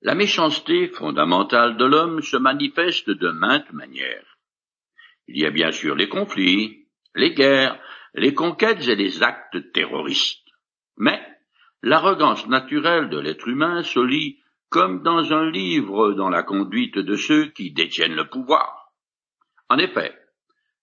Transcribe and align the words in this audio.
La 0.00 0.14
méchanceté 0.14 0.86
fondamentale 0.86 1.76
de 1.76 1.84
l'homme 1.84 2.22
se 2.22 2.36
manifeste 2.36 3.10
de 3.10 3.30
maintes 3.30 3.72
manières. 3.72 4.38
Il 5.26 5.38
y 5.38 5.44
a 5.44 5.50
bien 5.50 5.72
sûr 5.72 5.96
les 5.96 6.08
conflits, 6.08 6.86
les 7.16 7.34
guerres, 7.34 7.80
les 8.14 8.32
conquêtes 8.32 8.86
et 8.86 8.94
les 8.94 9.24
actes 9.24 9.72
terroristes. 9.72 10.48
Mais 10.96 11.20
l'arrogance 11.82 12.46
naturelle 12.46 13.08
de 13.08 13.18
l'être 13.18 13.48
humain 13.48 13.82
se 13.82 13.98
lit 13.98 14.38
comme 14.68 15.02
dans 15.02 15.32
un 15.32 15.50
livre 15.50 16.12
dans 16.12 16.28
la 16.28 16.44
conduite 16.44 16.98
de 16.98 17.16
ceux 17.16 17.46
qui 17.46 17.72
détiennent 17.72 18.14
le 18.14 18.28
pouvoir. 18.28 18.92
En 19.68 19.78
effet, 19.78 20.16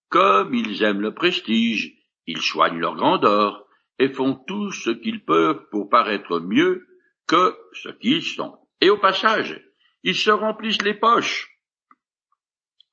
comme 0.10 0.54
ils 0.54 0.84
aiment 0.84 1.02
le 1.02 1.14
prestige, 1.14 1.94
ils 2.28 2.42
soignent 2.42 2.80
leur 2.80 2.96
grandeur 2.96 3.66
et 3.98 4.10
font 4.10 4.36
tout 4.36 4.72
ce 4.72 4.90
qu'ils 4.90 5.24
peuvent 5.24 5.70
pour 5.72 5.90
paraître 5.90 6.40
mieux 6.40 6.86
que 7.28 7.56
ce 7.72 7.90
qu'ils 7.90 8.24
sont. 8.24 8.58
Et 8.82 8.90
au 8.90 8.98
passage, 8.98 9.62
ils 10.04 10.16
se 10.16 10.32
remplissent 10.32 10.82
les 10.82 10.94
poches. 10.94 11.50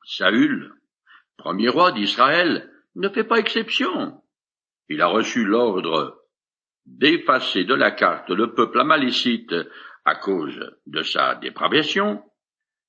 Saül, 0.04 0.72
premier 1.36 1.68
roi 1.68 1.92
d'Israël, 1.92 2.70
ne 2.94 3.08
fait 3.08 3.24
pas 3.24 3.38
exception. 3.38 4.22
Il 4.88 5.00
a 5.00 5.06
reçu 5.06 5.44
l'ordre 5.44 6.22
d'effacer 6.86 7.64
de 7.64 7.74
la 7.74 7.90
carte 7.90 8.30
le 8.30 8.54
peuple 8.54 8.80
amalécite 8.80 9.54
à 10.04 10.16
cause 10.16 10.60
de 10.86 11.02
sa 11.02 11.36
dépravation. 11.36 12.22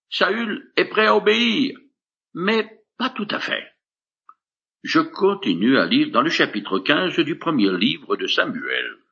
Saül 0.10 0.71
est 0.76 0.85
prêt 0.85 1.07
à 1.07 1.16
obéir, 1.16 1.77
mais 2.34 2.84
pas 2.98 3.10
tout 3.10 3.27
à 3.30 3.40
fait. 3.40 3.68
Je 4.84 4.99
continue 4.99 5.77
à 5.77 5.85
lire 5.85 6.12
dans 6.12 6.21
le 6.21 6.30
chapitre 6.30 6.80
15 6.80 7.16
du 7.20 7.38
premier 7.38 7.71
livre 7.71 8.18
de 8.18 8.27
Samuel. 8.27 9.02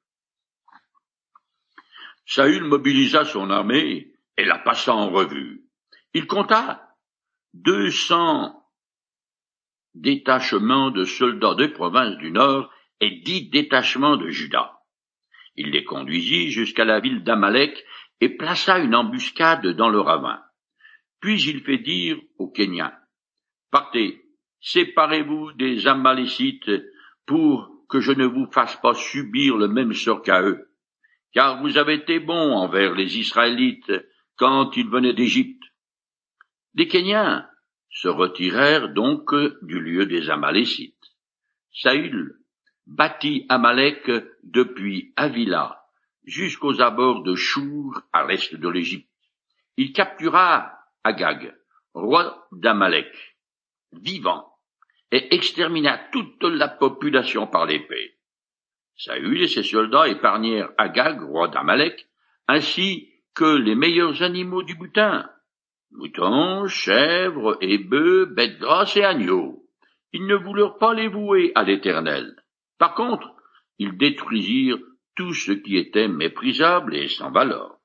Saül 2.34 2.63
mobilisa 2.63 3.26
son 3.26 3.49
armée 3.49 4.13
et 4.38 4.45
la 4.45 4.58
passa 4.58 4.94
en 4.95 5.09
revue. 5.09 5.66
Il 6.13 6.27
compta 6.27 6.95
deux 7.54 7.90
cents 7.90 8.55
détachements 9.96 10.91
de 10.91 11.04
soldats 11.04 11.55
des 11.55 11.68
provinces 11.68 12.15
du 12.20 12.32
Nord 12.32 12.71
et 13.01 13.20
dix 13.26 13.49
détachements 13.49 14.15
de 14.15 14.29
Juda. 14.29 14.79
Il 15.57 15.71
les 15.71 15.84
conduisit 15.84 16.51
jusqu'à 16.51 16.85
la 16.85 17.01
ville 17.01 17.21
d'Amalek 17.26 17.84
et 18.21 18.29
plaça 18.29 18.79
une 18.79 18.95
embuscade 18.95 19.68
dans 19.68 19.90
le 19.90 19.99
ravin. 19.99 20.41
Puis 21.20 21.43
il 21.43 21.60
fait 21.63 21.79
dire 21.79 22.18
aux 22.38 22.49
Kenyans, 22.49 22.93
Partez, 23.71 24.23
séparez-vous 24.62 25.51
des 25.51 25.85
Amalécites 25.85 26.71
pour 27.26 27.70
que 27.90 27.99
je 27.99 28.13
ne 28.13 28.26
vous 28.26 28.49
fasse 28.54 28.77
pas 28.77 28.93
subir 28.93 29.57
le 29.57 29.68
même 29.68 29.91
sort 29.91 30.21
qu'à 30.21 30.41
eux, 30.43 30.70
car 31.34 31.62
vous 31.62 31.77
avez 31.77 31.96
été 31.96 32.20
bons 32.20 32.54
envers 32.54 32.93
les 32.93 33.18
Israélites 33.18 33.91
quand 34.37 34.76
ils 34.76 34.90
venaient 34.90 35.13
d'Égypte. 35.13 35.63
Les 36.73 36.88
Kenyans 36.88 37.46
se 37.90 38.07
retirèrent 38.07 38.93
donc 38.93 39.34
du 39.62 39.79
lieu 39.79 40.05
des 40.05 40.29
Amalécites. 40.29 40.96
Saül 41.73 42.38
bâtit 42.88 43.46
Amalek 43.49 44.10
depuis 44.43 45.13
Avila 45.15 45.82
jusqu'aux 46.23 46.82
abords 46.82 47.23
de 47.23 47.35
Chour 47.35 48.01
à 48.13 48.26
l'est 48.26 48.55
de 48.55 48.70
l'Égypte. 48.70 49.10
Il 49.77 49.93
captura 49.93 50.71
Agag, 51.04 51.55
roi 51.93 52.48
d'Amalek, 52.51 53.38
vivant, 53.91 54.48
et 55.12 55.34
extermina 55.34 55.98
toute 56.12 56.43
la 56.43 56.68
population 56.68 57.48
par 57.48 57.66
l'épée. 57.66 58.18
Saül 59.04 59.41
et 59.41 59.48
ses 59.48 59.63
soldats 59.63 60.07
épargnèrent 60.07 60.70
Agag, 60.77 61.21
roi 61.21 61.48
d'Amalek, 61.48 62.07
ainsi 62.48 63.10
que 63.34 63.57
les 63.57 63.74
meilleurs 63.74 64.22
animaux 64.22 64.62
du 64.62 64.75
butin, 64.75 65.28
moutons, 65.90 66.68
chèvres 66.68 67.57
et 67.62 67.79
bêtes 67.79 68.59
grasses 68.59 68.97
et 68.97 69.03
agneaux. 69.03 69.66
Ils 70.13 70.28
ne 70.28 70.35
voulurent 70.35 70.78
pas 70.78 70.94
les 70.94 71.07
vouer 71.07 71.52
à 71.56 71.63
l'Éternel. 71.63 72.35
Par 72.78 72.94
contre, 72.94 73.28
ils 73.79 73.97
détruisirent 73.97 74.78
tout 75.16 75.34
ce 75.34 75.51
qui 75.51 75.78
était 75.78 76.07
méprisable 76.07 76.95
et 76.95 77.07
sans 77.07 77.31
valeur. 77.31 77.79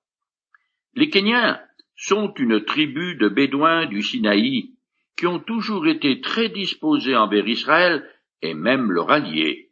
Les 0.92 1.08
Kenyans 1.08 1.58
sont 1.94 2.34
une 2.34 2.62
tribu 2.62 3.16
de 3.16 3.28
Bédouins 3.28 3.86
du 3.86 4.02
Sinaï 4.02 4.72
qui 5.16 5.26
ont 5.26 5.40
toujours 5.40 5.86
été 5.86 6.20
très 6.20 6.50
disposés 6.50 7.16
envers 7.16 7.48
Israël 7.48 8.06
et 8.42 8.52
même 8.52 8.92
leur 8.92 9.10
allié. 9.10 9.65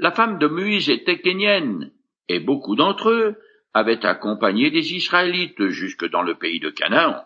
La 0.00 0.10
femme 0.10 0.38
de 0.38 0.46
Moïse 0.46 0.88
était 0.88 1.20
kenyenne, 1.20 1.92
et 2.26 2.40
beaucoup 2.40 2.74
d'entre 2.74 3.10
eux 3.10 3.36
avaient 3.74 4.04
accompagné 4.06 4.70
des 4.70 4.94
Israélites 4.94 5.68
jusque 5.68 6.08
dans 6.08 6.22
le 6.22 6.36
pays 6.36 6.58
de 6.58 6.70
Canaan. 6.70 7.22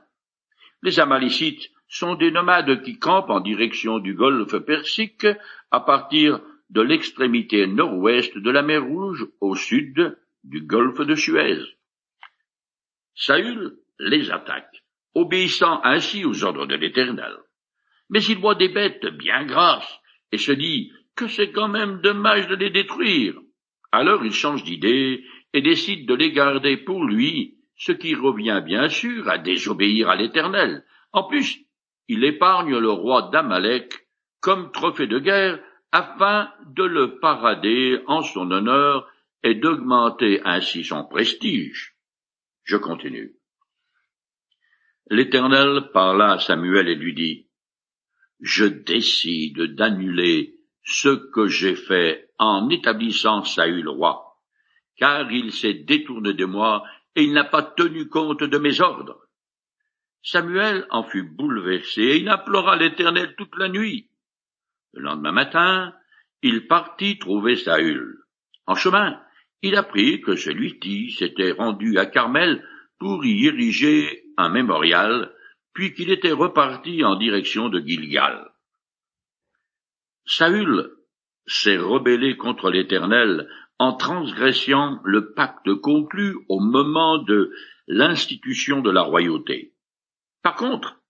Les 0.82 0.98
Amalécites 0.98 1.70
sont 1.88 2.16
des 2.16 2.32
nomades 2.32 2.82
qui 2.82 2.98
campent 2.98 3.30
en 3.30 3.38
direction 3.38 4.00
du 4.00 4.14
golfe 4.14 4.58
Persique 4.58 5.26
à 5.70 5.80
partir 5.80 6.40
de 6.68 6.80
l'extrémité 6.82 7.66
nord-ouest 7.68 8.36
de 8.36 8.50
la 8.50 8.62
mer 8.62 8.84
Rouge 8.84 9.24
au 9.40 9.54
sud 9.54 10.18
du 10.42 10.60
golfe 10.62 11.00
de 11.00 11.14
Suez. 11.14 11.62
Saül 13.14 13.78
les 14.00 14.32
attaque, 14.32 14.82
obéissant 15.14 15.80
ainsi 15.84 16.24
aux 16.24 16.42
ordres 16.42 16.66
de 16.66 16.74
l'Éternel 16.74 17.38
mais 18.10 18.22
il 18.24 18.38
voit 18.38 18.54
des 18.54 18.68
bêtes 18.68 19.06
bien 19.06 19.44
grasses 19.44 20.00
et 20.32 20.38
se 20.38 20.52
dit 20.52 20.92
que 21.16 21.28
c'est 21.28 21.52
quand 21.52 21.68
même 21.68 22.00
dommage 22.00 22.48
de 22.48 22.56
les 22.56 22.70
détruire. 22.70 23.34
Alors 23.92 24.24
il 24.24 24.32
change 24.32 24.64
d'idée 24.64 25.24
et 25.52 25.62
décide 25.62 26.06
de 26.08 26.14
les 26.14 26.32
garder 26.32 26.76
pour 26.76 27.04
lui, 27.04 27.58
ce 27.76 27.92
qui 27.92 28.14
revient 28.14 28.62
bien 28.64 28.88
sûr 28.88 29.28
à 29.28 29.38
désobéir 29.38 30.08
à 30.08 30.16
l'Éternel. 30.16 30.84
En 31.12 31.24
plus, 31.24 31.60
il 32.08 32.24
épargne 32.24 32.76
le 32.76 32.90
roi 32.90 33.30
d'Amalek 33.32 34.06
comme 34.40 34.72
trophée 34.72 35.06
de 35.06 35.18
guerre 35.18 35.60
afin 35.92 36.50
de 36.66 36.82
le 36.82 37.18
parader 37.20 38.00
en 38.06 38.22
son 38.22 38.50
honneur 38.50 39.08
et 39.42 39.54
d'augmenter 39.54 40.40
ainsi 40.44 40.84
son 40.84 41.04
prestige. 41.04 41.94
Je 42.64 42.76
continue. 42.76 43.36
L'Éternel 45.08 45.90
parla 45.92 46.32
à 46.32 46.38
Samuel 46.38 46.88
et 46.88 46.94
lui 46.94 47.14
dit, 47.14 47.46
je 48.40 48.64
décide 48.64 49.74
d'annuler 49.74 50.53
ce 50.84 51.08
que 51.08 51.48
j'ai 51.48 51.74
fait 51.74 52.28
en 52.38 52.68
établissant 52.68 53.42
Saül 53.42 53.88
roi, 53.88 54.38
car 54.96 55.30
il 55.32 55.52
s'est 55.52 55.74
détourné 55.74 56.34
de 56.34 56.44
moi 56.44 56.84
et 57.16 57.24
il 57.24 57.32
n'a 57.32 57.44
pas 57.44 57.62
tenu 57.62 58.08
compte 58.08 58.44
de 58.44 58.58
mes 58.58 58.80
ordres. 58.80 59.20
Samuel 60.22 60.86
en 60.90 61.02
fut 61.02 61.22
bouleversé 61.22 62.02
et 62.02 62.16
il 62.18 62.28
implora 62.28 62.76
l'Éternel 62.76 63.34
toute 63.36 63.56
la 63.56 63.68
nuit. 63.68 64.10
Le 64.92 65.02
lendemain 65.02 65.32
matin, 65.32 65.94
il 66.42 66.66
partit 66.66 67.18
trouver 67.18 67.56
Saül. 67.56 68.18
En 68.66 68.74
chemin, 68.74 69.20
il 69.62 69.76
apprit 69.76 70.20
que 70.20 70.36
celui-ci 70.36 71.12
s'était 71.12 71.52
rendu 71.52 71.98
à 71.98 72.06
Carmel 72.06 72.66
pour 72.98 73.24
y 73.24 73.46
ériger 73.46 74.24
un 74.36 74.50
mémorial 74.50 75.32
puis 75.72 75.92
qu'il 75.92 76.10
était 76.10 76.32
reparti 76.32 77.04
en 77.04 77.16
direction 77.16 77.68
de 77.68 77.80
Gilgal. 77.80 78.53
Saül 80.26 80.90
s'est 81.46 81.76
rebellé 81.76 82.36
contre 82.36 82.70
l'Éternel 82.70 83.48
en 83.78 83.94
transgressant 83.96 85.00
le 85.04 85.32
pacte 85.34 85.72
conclu 85.74 86.36
au 86.48 86.60
moment 86.60 87.18
de 87.18 87.52
l'institution 87.86 88.80
de 88.80 88.90
la 88.90 89.02
royauté. 89.02 89.74
Par 90.42 90.54
contre, 90.54 91.00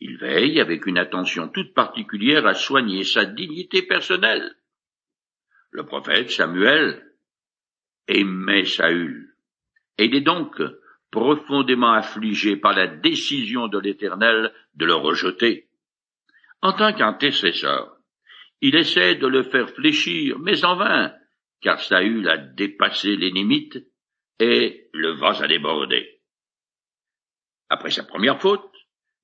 il 0.00 0.16
veille 0.16 0.60
avec 0.60 0.86
une 0.86 0.98
attention 0.98 1.48
toute 1.48 1.74
particulière 1.74 2.46
à 2.46 2.54
soigner 2.54 3.04
sa 3.04 3.24
dignité 3.24 3.82
personnelle. 3.82 4.54
Le 5.70 5.84
prophète 5.84 6.30
Samuel 6.30 7.02
aimait 8.06 8.64
Saül, 8.64 9.34
et 9.98 10.04
il 10.04 10.14
est 10.14 10.20
donc 10.20 10.60
profondément 11.10 11.92
affligé 11.92 12.56
par 12.56 12.74
la 12.74 12.86
décision 12.86 13.68
de 13.68 13.78
l'Éternel 13.78 14.52
de 14.74 14.84
le 14.84 14.94
rejeter. 14.94 15.68
En 16.60 16.72
tant 16.72 16.92
qu'intercesseur, 16.92 17.93
il 18.66 18.76
essaie 18.76 19.16
de 19.16 19.26
le 19.26 19.42
faire 19.42 19.68
fléchir, 19.68 20.38
mais 20.38 20.64
en 20.64 20.76
vain, 20.76 21.14
car 21.60 21.82
Saül 21.82 22.26
a 22.26 22.38
dépassé 22.38 23.14
les 23.14 23.28
limites 23.30 23.76
et 24.40 24.88
le 24.94 25.10
vase 25.10 25.42
a 25.42 25.46
débordé. 25.46 26.22
Après 27.68 27.90
sa 27.90 28.04
première 28.04 28.40
faute, 28.40 28.72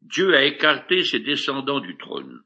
Dieu 0.02 0.37
a 0.37 0.44
écarté 0.44 1.04
ses 1.04 1.20
descendants 1.20 1.81
du 1.81 1.96
trône. 1.96 2.42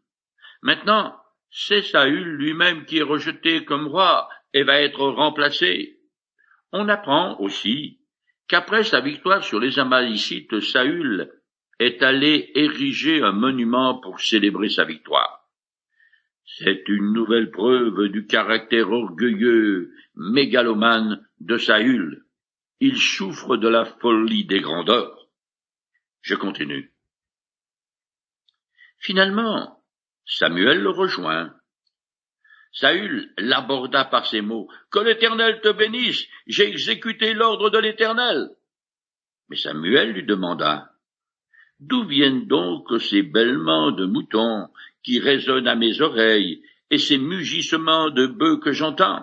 Maintenant, 0.62 1.17
c'est 1.50 1.82
Saül 1.82 2.37
lui-même 2.37 2.85
qui 2.85 2.99
est 2.99 3.11
rejeté 3.14 3.64
comme 3.64 3.88
roi 3.88 4.29
et 4.52 4.62
va 4.62 4.81
être 4.81 5.05
remplacé. 5.05 5.99
On 6.70 6.88
apprend 6.88 7.41
aussi 7.41 8.02
qu'après 8.46 8.85
sa 8.85 9.00
victoire 9.00 9.43
sur 9.43 9.58
les 9.58 9.81
Amalécites, 9.81 10.61
Saül 10.61 11.29
est 11.81 12.05
allé 12.05 12.52
ériger 12.55 13.20
un 13.20 13.32
monument 13.32 13.99
pour 13.99 14.20
célébrer 14.20 14.69
sa 14.69 14.85
victoire. 14.85 15.44
C'est 16.46 16.88
une 16.88 17.12
nouvelle 17.12 17.50
preuve 17.50 18.08
du 18.08 18.26
caractère 18.26 18.91
orgueilleux, 18.91 19.93
mégalomane 20.14 21.26
de 21.41 21.56
Saül. 21.56 22.25
Il 22.81 22.99
souffre 22.99 23.56
de 23.56 23.69
la 23.69 23.85
folie 23.85 24.44
des 24.44 24.61
grandeurs. 24.61 25.29
Je 26.20 26.35
continue. 26.35 26.93
Finalement, 28.99 29.82
Samuel 30.26 30.81
le 30.81 30.91
rejoint. 30.91 31.55
Saül 32.73 33.32
l'aborda 33.38 34.05
par 34.05 34.26
ces 34.26 34.41
mots. 34.41 34.69
Que 34.91 34.99
l'Éternel 34.99 35.61
te 35.61 35.73
bénisse, 35.73 36.26
j'ai 36.46 36.69
exécuté 36.69 37.32
l'ordre 37.32 37.70
de 37.70 37.79
l'Éternel. 37.79 38.50
Mais 39.49 39.56
Samuel 39.56 40.12
lui 40.12 40.25
demanda. 40.25 40.91
D'où 41.81 42.06
viennent 42.06 42.46
donc 42.46 42.88
ces 43.00 43.23
bêlements 43.23 43.93
de 43.93 44.06
moutons 44.06 44.69
qui 45.05 45.21
résonnent 45.21 45.69
à 45.69 45.77
mes 45.77 46.01
oreilles 46.01 46.62
et 46.91 46.99
ces 46.99 47.19
mugissements 47.19 48.11
de 48.11 48.27
bœufs 48.27 48.59
que 48.59 48.73
j'entends? 48.73 49.23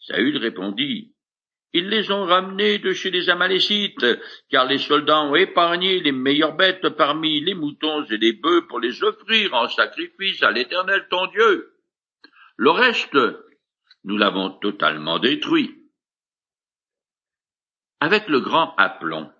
Saül 0.00 0.38
répondit. 0.38 1.14
Ils 1.74 1.88
les 1.88 2.10
ont 2.10 2.24
ramenés 2.24 2.78
de 2.78 2.92
chez 2.92 3.10
les 3.10 3.28
Amalécites, 3.28 4.06
car 4.48 4.64
les 4.66 4.78
soldats 4.78 5.20
ont 5.20 5.34
épargné 5.34 6.00
les 6.00 6.12
meilleures 6.12 6.56
bêtes 6.56 6.88
parmi 6.88 7.40
les 7.40 7.54
moutons 7.54 8.04
et 8.04 8.16
les 8.16 8.32
bœufs 8.32 8.66
pour 8.68 8.80
les 8.80 9.04
offrir 9.04 9.52
en 9.52 9.68
sacrifice 9.68 10.42
à 10.42 10.50
l'Éternel 10.50 11.06
ton 11.10 11.26
Dieu. 11.26 11.74
Le 12.56 12.70
reste, 12.70 13.18
nous 14.04 14.16
l'avons 14.16 14.50
totalement 14.58 15.18
détruit. 15.18 15.74
Avec 18.00 18.28
le 18.28 18.40
grand 18.40 18.74
aplomb, 18.76 19.30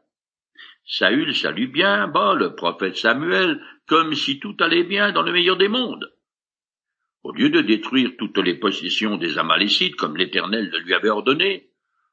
Saül 0.90 1.34
salue 1.34 1.70
bien 1.70 2.08
bas 2.08 2.34
le 2.34 2.54
prophète 2.54 2.96
Samuel 2.96 3.60
comme 3.86 4.14
si 4.14 4.40
tout 4.40 4.56
allait 4.58 4.84
bien 4.84 5.12
dans 5.12 5.20
le 5.20 5.32
meilleur 5.32 5.58
des 5.58 5.68
mondes. 5.68 6.10
Au 7.22 7.32
lieu 7.32 7.50
de 7.50 7.60
détruire 7.60 8.12
toutes 8.18 8.38
les 8.38 8.54
possessions 8.54 9.18
des 9.18 9.36
Amalécites 9.36 9.96
comme 9.96 10.16
l'Éternel 10.16 10.70
le 10.70 10.78
lui 10.78 10.94
avait 10.94 11.10
ordonné, 11.10 11.68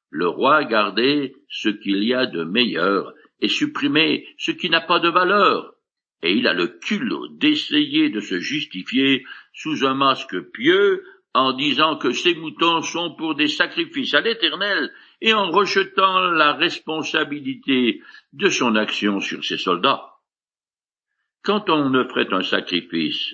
le 0.10 0.27
roi 0.27 0.66
gardait 0.66 1.36
ce 1.48 1.69
qu'il 1.69 2.04
y 2.04 2.13
a 2.13 2.25
de 2.25 2.44
meilleur 2.44 3.13
et 3.39 3.48
supprimait 3.48 4.27
ce 4.38 4.51
qui 4.51 4.69
n'a 4.69 4.81
pas 4.81 5.00
de 5.00 5.10
valeur, 5.10 5.75
et 6.22 6.33
il 6.33 6.45
a 6.45 6.54
le 6.54 6.68
culot 6.68 7.30
d'essayer 7.30 8.10
de 8.10 8.19
se 8.19 8.39
justifier 8.39 9.25
sous 9.54 9.86
un 9.86 9.94
masque 9.94 10.38
pieux 10.51 11.01
en 11.33 11.54
disant 11.54 11.98
que 11.98 12.12
ces 12.12 12.36
moutons 12.36 12.81
sont 12.81 13.16
pour 13.16 13.36
des 13.36 13.48
sacrifices 13.48 14.13
à 14.13 14.22
l'Éternel 14.22 14.92
et 15.25 15.33
en 15.33 15.50
rejetant 15.50 16.19
la 16.19 16.54
responsabilité 16.54 18.00
de 18.33 18.48
son 18.48 18.75
action 18.75 19.19
sur 19.19 19.44
ses 19.44 19.57
soldats. 19.57 20.13
Quand 21.44 21.68
on 21.72 21.95
offrait 21.95 22.31
un 22.31 22.44
sacrifice 22.44 23.33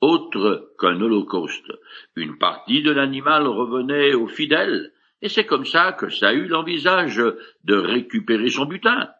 autre 0.00 0.72
qu'un 0.80 0.98
holocauste, 0.98 1.70
une 2.16 2.38
partie 2.38 2.82
de 2.82 2.90
l'animal 2.90 3.46
revenait 3.46 4.14
aux 4.14 4.28
fidèles, 4.28 4.94
et 5.20 5.28
c'est 5.28 5.44
comme 5.44 5.66
ça 5.66 5.92
que 5.92 6.08
Saül 6.08 6.54
envisage 6.54 7.22
de 7.64 7.74
récupérer 7.74 8.48
son 8.48 8.64
butin. 8.64 9.10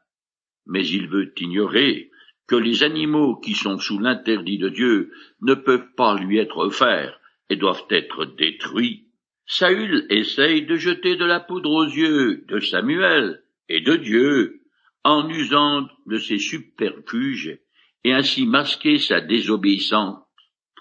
Mais 0.64 0.86
il 0.88 1.08
veut 1.08 1.34
ignorer 1.36 2.10
que 2.48 2.56
les 2.56 2.82
animaux 2.82 3.36
qui 3.36 3.52
sont 3.52 3.78
sous 3.78 3.98
l'interdit 3.98 4.56
de 4.56 4.70
Dieu 4.70 5.12
ne 5.42 5.52
peuvent 5.52 5.92
pas 5.94 6.16
lui 6.16 6.38
être 6.38 6.58
offerts 6.58 7.20
et 7.50 7.56
doivent 7.56 7.86
être 7.90 8.24
détruits. 8.24 9.05
Saül 9.46 10.06
essaye 10.10 10.66
de 10.66 10.76
jeter 10.76 11.16
de 11.16 11.24
la 11.24 11.40
poudre 11.40 11.70
aux 11.70 11.84
yeux 11.84 12.44
de 12.48 12.58
Samuel 12.58 13.42
et 13.68 13.80
de 13.80 13.96
Dieu 13.96 14.62
en 15.04 15.28
usant 15.28 15.86
de 16.06 16.18
ses 16.18 16.38
subterfuges 16.38 17.58
et 18.02 18.12
ainsi 18.12 18.46
masquer 18.46 18.98
sa 18.98 19.20
désobéissance 19.20 20.18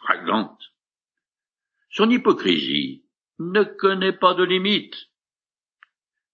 flagrante. 0.03 0.61
Son 1.89 2.09
hypocrisie 2.09 3.05
ne 3.39 3.63
connaît 3.63 4.17
pas 4.17 4.33
de 4.33 4.43
limite. 4.43 4.95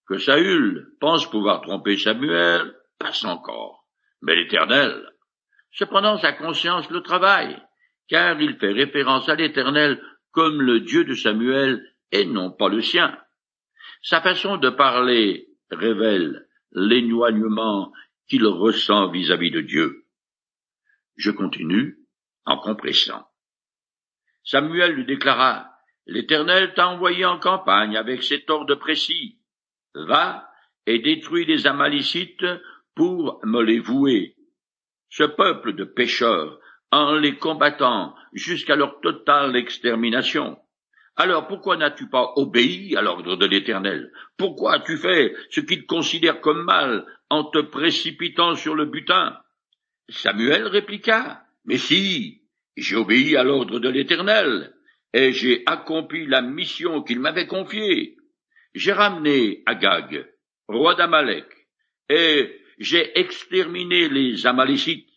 Que 0.07 0.18
Saül 0.18 0.88
pense 1.00 1.30
pouvoir 1.30 1.62
tromper 1.62 1.98
Samuel, 1.98 2.74
passe 2.98 3.24
encore. 3.25 3.86
Mais 4.22 4.36
l'Éternel 4.36 5.12
Cependant 5.74 6.18
sa 6.18 6.34
conscience 6.34 6.89
le 6.89 7.01
travaille, 7.01 7.57
car 8.10 8.42
il 8.42 8.57
fait 8.57 8.74
référence 8.74 9.30
à 9.30 9.36
l'Éternel 9.36 10.01
comme 10.31 10.62
le 10.62 10.81
Dieu 10.81 11.06
de 11.06 11.13
Samuel 11.13 11.81
et 12.12 12.25
non 12.25 12.52
pas 12.52 12.69
le 12.69 12.81
sien. 12.81 13.18
Sa 14.02 14.22
façon 14.22 14.58
de 14.58 14.69
parler 14.69 15.48
révèle 15.69 16.48
l'éloignement 16.72 17.92
qu'il 18.28 18.46
ressent 18.46 19.10
vis-à-vis 19.10 19.52
de 19.52 19.62
Dieu. 19.62 20.06
Je 21.16 21.31
continue 21.31 21.98
en 22.46 22.58
compressant. 22.58 23.28
Samuel 24.44 24.94
lui 24.94 25.06
déclara, 25.06 25.68
L'Éternel 26.08 26.74
t'a 26.74 26.88
envoyé 26.88 27.25
en 27.25 27.40
campagne 27.40 27.96
avec 27.96 28.24
cet 28.24 28.50
ordre 28.50 28.75
précis. 28.75 29.40
Va 29.94 30.50
et 30.86 31.00
détruis 31.00 31.46
les 31.46 31.68
Amalécites 31.68 32.46
pour 32.96 33.40
me 33.46 33.62
les 33.62 33.80
vouer 33.80 34.36
ce 35.10 35.24
peuple 35.24 35.74
de 35.74 35.84
pécheurs 35.84 36.60
en 36.92 37.16
les 37.16 37.38
combattant 37.38 38.16
jusqu'à 38.34 38.75
leur 38.75 39.00
totale 39.02 39.56
extermination. 39.56 40.58
Alors 41.18 41.48
pourquoi 41.48 41.78
n'as-tu 41.78 42.10
pas 42.10 42.31
obéi 42.36 42.96
à 42.96 43.02
l'ordre 43.02 43.36
de 43.36 43.46
l'Éternel? 43.46 44.12
Pourquoi 44.38 44.75
as-tu 44.75 44.98
fait 44.98 45.36
ce 45.50 45.60
qu'il 45.60 45.86
considère 45.86 46.42
comme 46.42 46.63
mal 46.63 47.06
en 47.30 47.44
te 47.44 47.60
précipitant 47.60 48.56
sur 48.56 48.75
le 48.75 48.86
butin? 48.86 49.38
Samuel 50.10 50.68
répliqua, 50.68 51.44
Mais 51.66 51.78
si, 51.78 52.42
j'ai 52.75 52.96
obéi 52.96 53.36
à 53.36 53.44
l'ordre 53.44 53.80
de 53.80 53.90
l'Éternel, 53.90 54.74
et 55.13 55.34
j'ai 55.34 55.63
accompli 55.66 56.25
la 56.25 56.42
mission 56.42 57.04
qu'il 57.04 57.19
m'avait 57.19 57.48
confiée. 57.48 58.18
J'ai 58.74 58.94
ramené 58.94 59.63
Agag, 59.66 60.25
roi 60.68 60.96
d'Amalek, 60.96 61.46
et 62.10 62.62
j'ai 62.80 63.19
exterminé 63.19 64.10
les 64.10 64.48
Amalécites, 64.48 65.10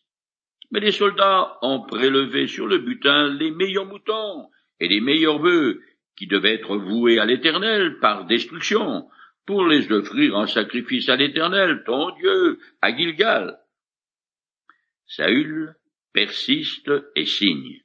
mais 0.71 0.81
les 0.81 0.93
soldats 0.93 1.57
ont 1.63 1.83
prélevé 1.83 2.49
sur 2.49 2.67
le 2.67 2.79
butin 2.79 3.29
les 3.29 3.53
meilleurs 3.53 3.87
moutons 3.87 4.49
et 4.81 4.89
les 4.89 5.01
meilleurs 5.01 5.39
bœufs 5.39 5.81
qui 6.17 6.27
devaient 6.27 6.55
être 6.55 6.77
voués 6.77 7.19
à 7.19 7.27
l'Éternel 7.27 7.99
par 8.01 8.27
destruction, 8.27 9.09
pour 9.47 9.67
les 9.67 9.91
offrir 9.93 10.37
en 10.37 10.47
sacrifice 10.47 11.09
à 11.09 11.17
l'Éternel, 11.17 11.83
ton 11.85 12.11
Dieu, 12.17 12.59
à 12.81 12.97
Gilgal. 12.97 13.59
Saül 15.07 15.75
persiste 16.13 16.91
et 17.15 17.27
signe. 17.27 17.81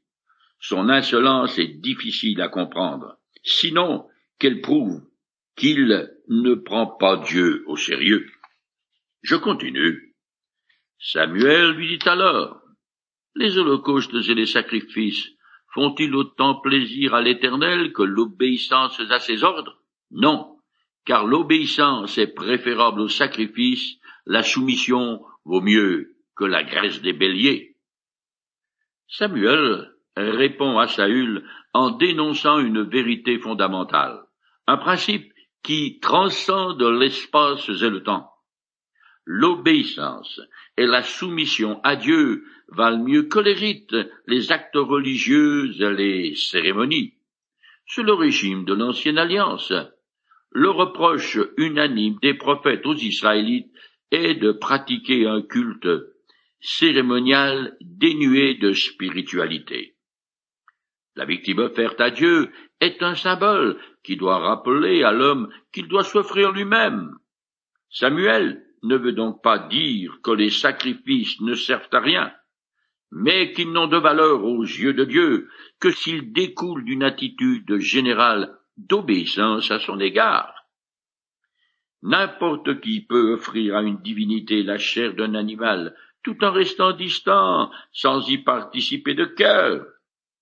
Son 0.59 0.89
insolence 0.89 1.57
est 1.57 1.79
difficile 1.81 2.41
à 2.41 2.49
comprendre, 2.49 3.17
sinon 3.43 4.07
qu'elle 4.39 4.61
prouve 4.61 5.01
qu'il 5.55 6.09
ne 6.29 6.53
prend 6.53 6.87
pas 6.87 7.17
Dieu 7.17 7.63
au 7.67 7.75
sérieux. 7.75 8.25
Je 9.21 9.35
continue. 9.35 10.15
Samuel 10.99 11.71
lui 11.71 11.97
dit 11.97 12.09
alors, 12.09 12.61
Les 13.35 13.57
holocaustes 13.57 14.13
et 14.13 14.33
les 14.33 14.45
sacrifices 14.45 15.29
font-ils 15.73 16.15
autant 16.15 16.55
plaisir 16.55 17.13
à 17.13 17.21
l'Éternel 17.21 17.93
que 17.93 18.03
l'obéissance 18.03 18.99
à 19.09 19.19
ses 19.19 19.43
ordres? 19.43 19.77
Non, 20.11 20.57
car 21.05 21.25
l'obéissance 21.25 22.17
est 22.17 22.33
préférable 22.33 23.01
au 23.01 23.07
sacrifice, 23.07 23.97
la 24.25 24.43
soumission 24.43 25.21
vaut 25.45 25.61
mieux 25.61 26.15
que 26.35 26.45
la 26.45 26.63
graisse 26.63 27.01
des 27.01 27.13
béliers. 27.13 27.75
Samuel 29.07 29.91
répond 30.15 30.77
à 30.77 30.87
Saül 30.87 31.47
en 31.73 31.91
dénonçant 31.91 32.59
une 32.59 32.83
vérité 32.83 33.39
fondamentale, 33.39 34.21
un 34.67 34.77
principe 34.77 35.33
qui 35.63 35.99
transcende 35.99 36.81
l'espace 36.81 37.67
et 37.69 37.89
le 37.89 38.03
temps 38.03 38.29
l'obéissance 39.25 40.41
et 40.77 40.85
la 40.85 41.03
soumission 41.03 41.79
à 41.83 41.95
Dieu 41.95 42.45
valent 42.69 43.03
mieux 43.03 43.23
que 43.23 43.39
les 43.39 43.53
rites, 43.53 43.95
les 44.27 44.51
actes 44.51 44.75
religieux 44.75 45.71
et 45.79 45.93
les 45.93 46.35
cérémonies. 46.35 47.13
C'est 47.85 48.03
le 48.03 48.13
régime 48.13 48.65
de 48.65 48.73
l'ancienne 48.73 49.17
alliance. 49.17 49.73
Le 50.51 50.69
reproche 50.69 51.37
unanime 51.57 52.17
des 52.21 52.33
prophètes 52.33 52.85
aux 52.85 52.95
Israélites 52.95 53.71
est 54.11 54.35
de 54.35 54.51
pratiquer 54.51 55.27
un 55.27 55.41
culte 55.41 55.87
cérémonial 56.59 57.77
dénué 57.81 58.55
de 58.55 58.73
spiritualité. 58.73 59.95
La 61.15 61.25
victime 61.25 61.59
offerte 61.59 61.99
à 62.01 62.11
Dieu 62.11 62.51
est 62.79 63.03
un 63.03 63.15
symbole 63.15 63.79
qui 64.03 64.15
doit 64.15 64.39
rappeler 64.39 65.03
à 65.03 65.11
l'homme 65.11 65.49
qu'il 65.73 65.87
doit 65.87 66.03
s'offrir 66.03 66.51
lui-même. 66.51 67.17
Samuel 67.89 68.63
ne 68.83 68.95
veut 68.95 69.13
donc 69.13 69.41
pas 69.41 69.59
dire 69.59 70.19
que 70.23 70.31
les 70.31 70.49
sacrifices 70.49 71.39
ne 71.41 71.53
servent 71.53 71.89
à 71.91 71.99
rien, 71.99 72.33
mais 73.11 73.51
qu'ils 73.53 73.71
n'ont 73.71 73.87
de 73.87 73.97
valeur 73.97 74.43
aux 74.43 74.63
yeux 74.63 74.93
de 74.93 75.05
Dieu 75.05 75.49
que 75.79 75.91
s'ils 75.91 76.31
découlent 76.31 76.85
d'une 76.85 77.03
attitude 77.03 77.79
générale 77.79 78.55
d'obéissance 78.77 79.71
à 79.71 79.79
son 79.79 79.99
égard. 79.99 80.53
N'importe 82.01 82.79
qui 82.79 83.01
peut 83.01 83.33
offrir 83.33 83.75
à 83.75 83.81
une 83.81 84.01
divinité 84.01 84.63
la 84.63 84.77
chair 84.77 85.15
d'un 85.15 85.35
animal 85.35 85.95
tout 86.23 86.43
en 86.43 86.51
restant 86.51 86.93
distant, 86.93 87.71
sans 87.91 88.29
y 88.29 88.37
participer 88.37 89.13
de 89.13 89.25
cœur. 89.25 89.85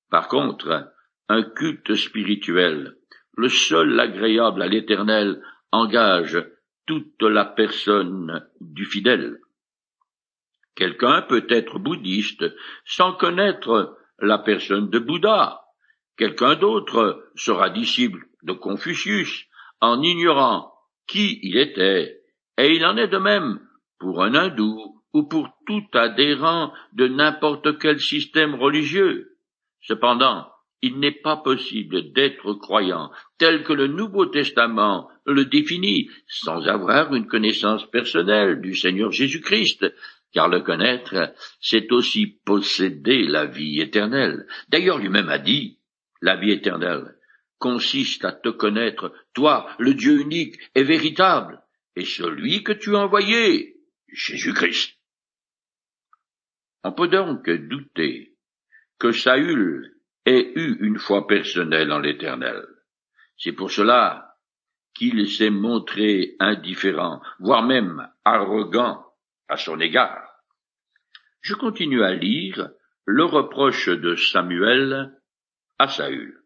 Par 0.09 0.27
contre, 0.27 0.91
un 1.29 1.43
culte 1.43 1.95
spirituel, 1.95 2.95
le 3.35 3.49
seul 3.49 3.99
agréable 3.99 4.61
à 4.61 4.67
l'Éternel, 4.67 5.41
engage 5.71 6.43
toute 6.87 7.21
la 7.21 7.45
personne 7.45 8.47
du 8.59 8.85
fidèle. 8.85 9.37
Quelqu'un 10.75 11.21
peut 11.23 11.45
être 11.49 11.79
bouddhiste 11.79 12.45
sans 12.85 13.13
connaître 13.13 13.97
la 14.19 14.39
personne 14.39 14.89
de 14.89 14.99
Bouddha. 14.99 15.61
Quelqu'un 16.17 16.55
d'autre 16.55 17.29
sera 17.35 17.69
disciple 17.69 18.25
de 18.43 18.53
Confucius 18.53 19.45
en 19.81 20.01
ignorant 20.01 20.73
qui 21.07 21.39
il 21.43 21.57
était, 21.57 22.21
et 22.57 22.75
il 22.75 22.85
en 22.85 22.97
est 22.97 23.07
de 23.07 23.17
même 23.17 23.59
pour 23.99 24.23
un 24.23 24.33
hindou 24.33 25.01
ou 25.13 25.23
pour 25.23 25.49
tout 25.65 25.85
adhérent 25.93 26.73
de 26.93 27.07
n'importe 27.07 27.79
quel 27.79 27.99
système 27.99 28.55
religieux. 28.55 29.37
Cependant, 29.81 30.47
il 30.81 30.99
n'est 30.99 31.19
pas 31.23 31.37
possible 31.37 32.13
d'être 32.13 32.53
croyant 32.53 33.11
tel 33.37 33.63
que 33.63 33.73
le 33.73 33.87
Nouveau 33.87 34.27
Testament 34.27 35.09
le 35.25 35.45
définit 35.45 36.09
sans 36.27 36.67
avoir 36.67 37.13
une 37.15 37.27
connaissance 37.27 37.89
personnelle 37.89 38.61
du 38.61 38.75
Seigneur 38.75 39.11
Jésus-Christ, 39.11 39.91
car 40.33 40.49
le 40.49 40.61
connaître, 40.61 41.33
c'est 41.59 41.91
aussi 41.91 42.39
posséder 42.45 43.23
la 43.23 43.45
vie 43.45 43.81
éternelle. 43.81 44.45
D'ailleurs, 44.69 44.99
lui-même 44.99 45.29
a 45.29 45.39
dit, 45.39 45.79
la 46.21 46.35
vie 46.35 46.51
éternelle 46.51 47.15
consiste 47.57 48.23
à 48.23 48.31
te 48.31 48.49
connaître, 48.49 49.11
toi, 49.33 49.67
le 49.79 49.95
Dieu 49.95 50.21
unique 50.21 50.59
et 50.75 50.83
véritable, 50.83 51.61
et 51.95 52.05
celui 52.05 52.63
que 52.63 52.73
tu 52.73 52.95
as 52.95 52.99
envoyé, 52.99 53.77
Jésus-Christ. 54.09 54.95
On 56.83 56.91
peut 56.91 57.07
donc 57.07 57.49
douter 57.49 58.35
que 58.99 59.11
Saül 59.11 59.96
ait 60.27 60.51
eu 60.55 60.77
une 60.81 60.99
foi 60.99 61.25
personnelle 61.25 61.91
en 61.91 61.99
l'Éternel. 61.99 62.63
C'est 63.37 63.53
pour 63.53 63.71
cela 63.71 64.35
qu'il 64.93 65.29
s'est 65.29 65.49
montré 65.49 66.35
indifférent, 66.39 67.21
voire 67.39 67.63
même 67.63 68.07
arrogant 68.25 69.05
à 69.47 69.57
son 69.57 69.79
égard. 69.79 70.27
Je 71.41 71.53
continue 71.53 72.03
à 72.03 72.13
lire 72.13 72.69
le 73.05 73.23
reproche 73.23 73.87
de 73.87 74.15
Samuel 74.15 75.13
à 75.79 75.87
Saül. 75.87 76.43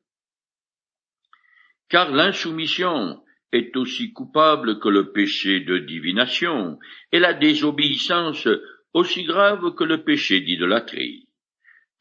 Car 1.90 2.12
l'insoumission 2.12 3.24
est 3.52 3.76
aussi 3.76 4.14
coupable 4.14 4.80
que 4.80 4.90
le 4.90 5.12
péché 5.12 5.62
de 5.62 5.80
divination, 5.80 6.78
et 7.12 7.20
la 7.20 7.34
désobéissance 7.34 8.48
aussi 8.94 9.24
grave 9.24 9.74
que 9.76 9.84
le 9.84 10.04
péché 10.04 10.42
d'idolâtrie. 10.42 11.28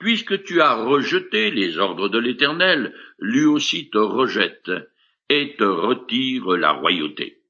Puisque 0.01 0.43
tu 0.45 0.61
as 0.63 0.75
rejeté 0.75 1.51
les 1.51 1.79
ordres 1.79 2.09
de 2.09 2.19
l'Éternel, 2.19 2.95
lui 3.19 3.45
aussi 3.45 3.91
te 3.91 3.99
rejette 3.99 4.71
et 5.29 5.55
te 5.57 5.65
retire 5.65 6.57
la 6.57 6.73
royauté. 6.73 7.43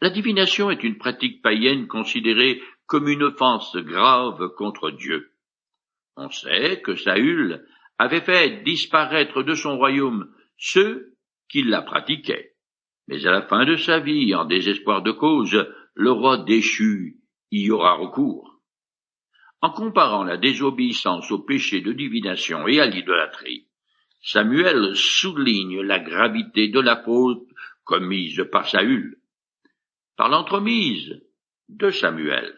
La 0.00 0.10
divination 0.10 0.70
est 0.70 0.84
une 0.84 0.98
pratique 0.98 1.42
païenne 1.42 1.88
considérée 1.88 2.62
comme 2.86 3.08
une 3.08 3.24
offense 3.24 3.76
grave 3.76 4.54
contre 4.56 4.90
Dieu. 4.90 5.32
On 6.16 6.30
sait 6.30 6.80
que 6.82 6.94
Saül 6.94 7.66
avait 7.98 8.20
fait 8.20 8.62
disparaître 8.62 9.42
de 9.42 9.54
son 9.54 9.76
royaume 9.78 10.32
ceux 10.56 11.16
qui 11.48 11.62
la 11.64 11.82
pratiquaient. 11.82 12.52
Mais 13.08 13.26
à 13.26 13.32
la 13.32 13.42
fin 13.42 13.64
de 13.64 13.76
sa 13.76 13.98
vie, 13.98 14.34
en 14.34 14.44
désespoir 14.44 15.02
de 15.02 15.10
cause, 15.10 15.66
le 15.94 16.12
roi 16.12 16.38
déchu 16.38 17.18
y 17.50 17.70
aura 17.70 17.94
recours. 17.94 18.51
En 19.62 19.70
comparant 19.70 20.24
la 20.24 20.36
désobéissance 20.36 21.30
au 21.30 21.38
péché 21.38 21.80
de 21.80 21.92
divination 21.92 22.66
et 22.66 22.80
à 22.80 22.86
l'idolâtrie, 22.86 23.68
Samuel 24.20 24.96
souligne 24.96 25.82
la 25.82 26.00
gravité 26.00 26.66
de 26.66 26.80
la 26.80 26.96
faute 26.96 27.46
commise 27.84 28.44
par 28.50 28.68
Saül. 28.68 29.18
Par 30.16 30.28
l'entremise 30.28 31.22
de 31.68 31.90
Samuel, 31.90 32.52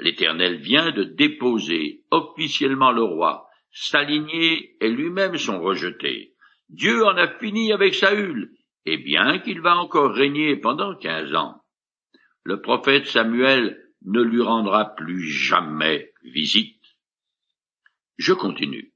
l'Éternel 0.00 0.56
vient 0.56 0.90
de 0.90 1.04
déposer 1.04 2.02
officiellement 2.10 2.90
le 2.90 3.04
roi, 3.04 3.46
s'aligner 3.70 4.76
et 4.80 4.88
lui-même 4.88 5.36
sont 5.36 5.60
rejetés. 5.60 6.34
Dieu 6.68 7.04
en 7.04 7.16
a 7.16 7.28
fini 7.38 7.72
avec 7.72 7.94
Saül, 7.94 8.50
et 8.86 8.96
bien 8.96 9.38
qu'il 9.38 9.60
va 9.60 9.76
encore 9.76 10.12
régner 10.12 10.56
pendant 10.56 10.96
quinze 10.96 11.32
ans. 11.32 11.62
Le 12.42 12.60
prophète 12.60 13.06
Samuel 13.06 13.80
ne 14.04 14.20
lui 14.20 14.42
rendra 14.42 14.96
plus 14.96 15.22
jamais 15.28 16.09
visite. 16.22 16.80
Je 18.18 18.32
continue. 18.32 18.92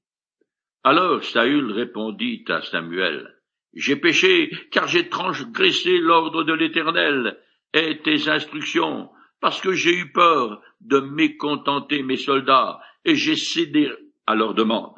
Alors 0.82 1.24
Saül 1.24 1.72
répondit 1.72 2.44
à 2.48 2.62
Samuel, 2.62 3.34
J'ai 3.72 3.96
péché, 3.96 4.50
car 4.70 4.86
j'ai 4.86 5.08
transgressé 5.08 5.98
l'ordre 5.98 6.44
de 6.44 6.52
l'Éternel 6.52 7.40
et 7.72 7.98
tes 8.02 8.28
instructions, 8.28 9.10
parce 9.40 9.60
que 9.60 9.72
j'ai 9.72 9.96
eu 9.96 10.12
peur 10.12 10.62
de 10.80 11.00
mécontenter 11.00 12.02
mes 12.02 12.16
soldats, 12.16 12.80
et 13.04 13.16
j'ai 13.16 13.36
cédé 13.36 13.90
à 14.26 14.34
leur 14.34 14.54
demande. 14.54 14.94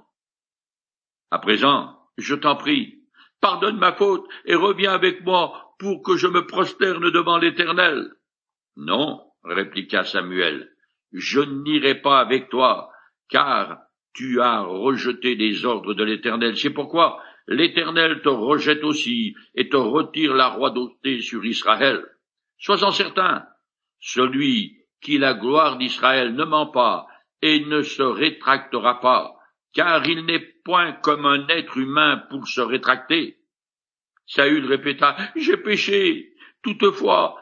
À 1.30 1.38
présent, 1.38 1.96
je 2.18 2.34
t'en 2.34 2.56
prie, 2.56 3.02
pardonne 3.40 3.78
ma 3.78 3.92
faute 3.92 4.26
et 4.44 4.54
reviens 4.54 4.92
avec 4.92 5.24
moi 5.24 5.74
pour 5.78 6.02
que 6.02 6.16
je 6.16 6.26
me 6.26 6.46
prosterne 6.46 7.10
devant 7.10 7.38
l'Éternel. 7.38 8.12
Non, 8.76 9.22
répliqua 9.44 10.04
Samuel, 10.04 10.75
je 11.16 11.40
n'irai 11.40 11.96
pas 11.96 12.20
avec 12.20 12.48
toi, 12.50 12.90
car 13.28 13.78
tu 14.14 14.40
as 14.40 14.60
rejeté 14.60 15.34
les 15.34 15.64
ordres 15.64 15.94
de 15.94 16.04
l'Éternel. 16.04 16.56
C'est 16.56 16.70
pourquoi 16.70 17.22
l'Éternel 17.48 18.22
te 18.22 18.28
rejette 18.28 18.84
aussi 18.84 19.34
et 19.54 19.68
te 19.68 19.76
retire 19.76 20.34
la 20.34 20.48
royauté 20.48 21.20
sur 21.20 21.44
Israël. 21.44 22.04
Sois-en 22.58 22.92
certain, 22.92 23.46
celui 23.98 24.78
qui 25.00 25.18
la 25.18 25.34
gloire 25.34 25.78
d'Israël 25.78 26.34
ne 26.34 26.44
ment 26.44 26.66
pas 26.66 27.06
et 27.42 27.60
ne 27.60 27.82
se 27.82 28.02
rétractera 28.02 29.00
pas, 29.00 29.34
car 29.72 30.06
il 30.06 30.24
n'est 30.24 30.54
point 30.64 30.92
comme 30.92 31.26
un 31.26 31.46
être 31.48 31.76
humain 31.76 32.22
pour 32.30 32.46
se 32.48 32.60
rétracter. 32.60 33.38
Saül 34.26 34.66
répéta, 34.66 35.16
J'ai 35.36 35.56
péché. 35.56 36.32
Toutefois, 36.62 37.36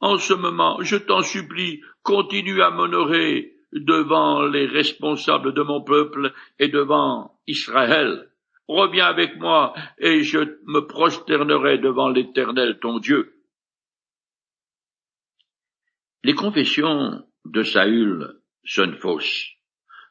en 0.00 0.16
ce 0.16 0.32
moment, 0.32 0.82
je 0.82 0.96
t'en 0.96 1.22
supplie, 1.22 1.82
continue 2.02 2.62
à 2.62 2.70
m'honorer 2.70 3.52
devant 3.72 4.42
les 4.46 4.66
responsables 4.66 5.54
de 5.54 5.62
mon 5.62 5.82
peuple 5.82 6.32
et 6.58 6.68
devant 6.68 7.38
Israël. 7.46 8.30
Reviens 8.66 9.06
avec 9.06 9.36
moi, 9.36 9.74
et 9.98 10.22
je 10.22 10.38
me 10.66 10.80
prosternerai 10.86 11.78
devant 11.78 12.08
l'Éternel 12.08 12.78
ton 12.80 12.98
Dieu. 12.98 13.34
Les 16.22 16.34
confessions 16.34 17.22
de 17.44 17.62
Saül 17.62 18.40
sonnent 18.64 18.96
fausses. 18.96 19.50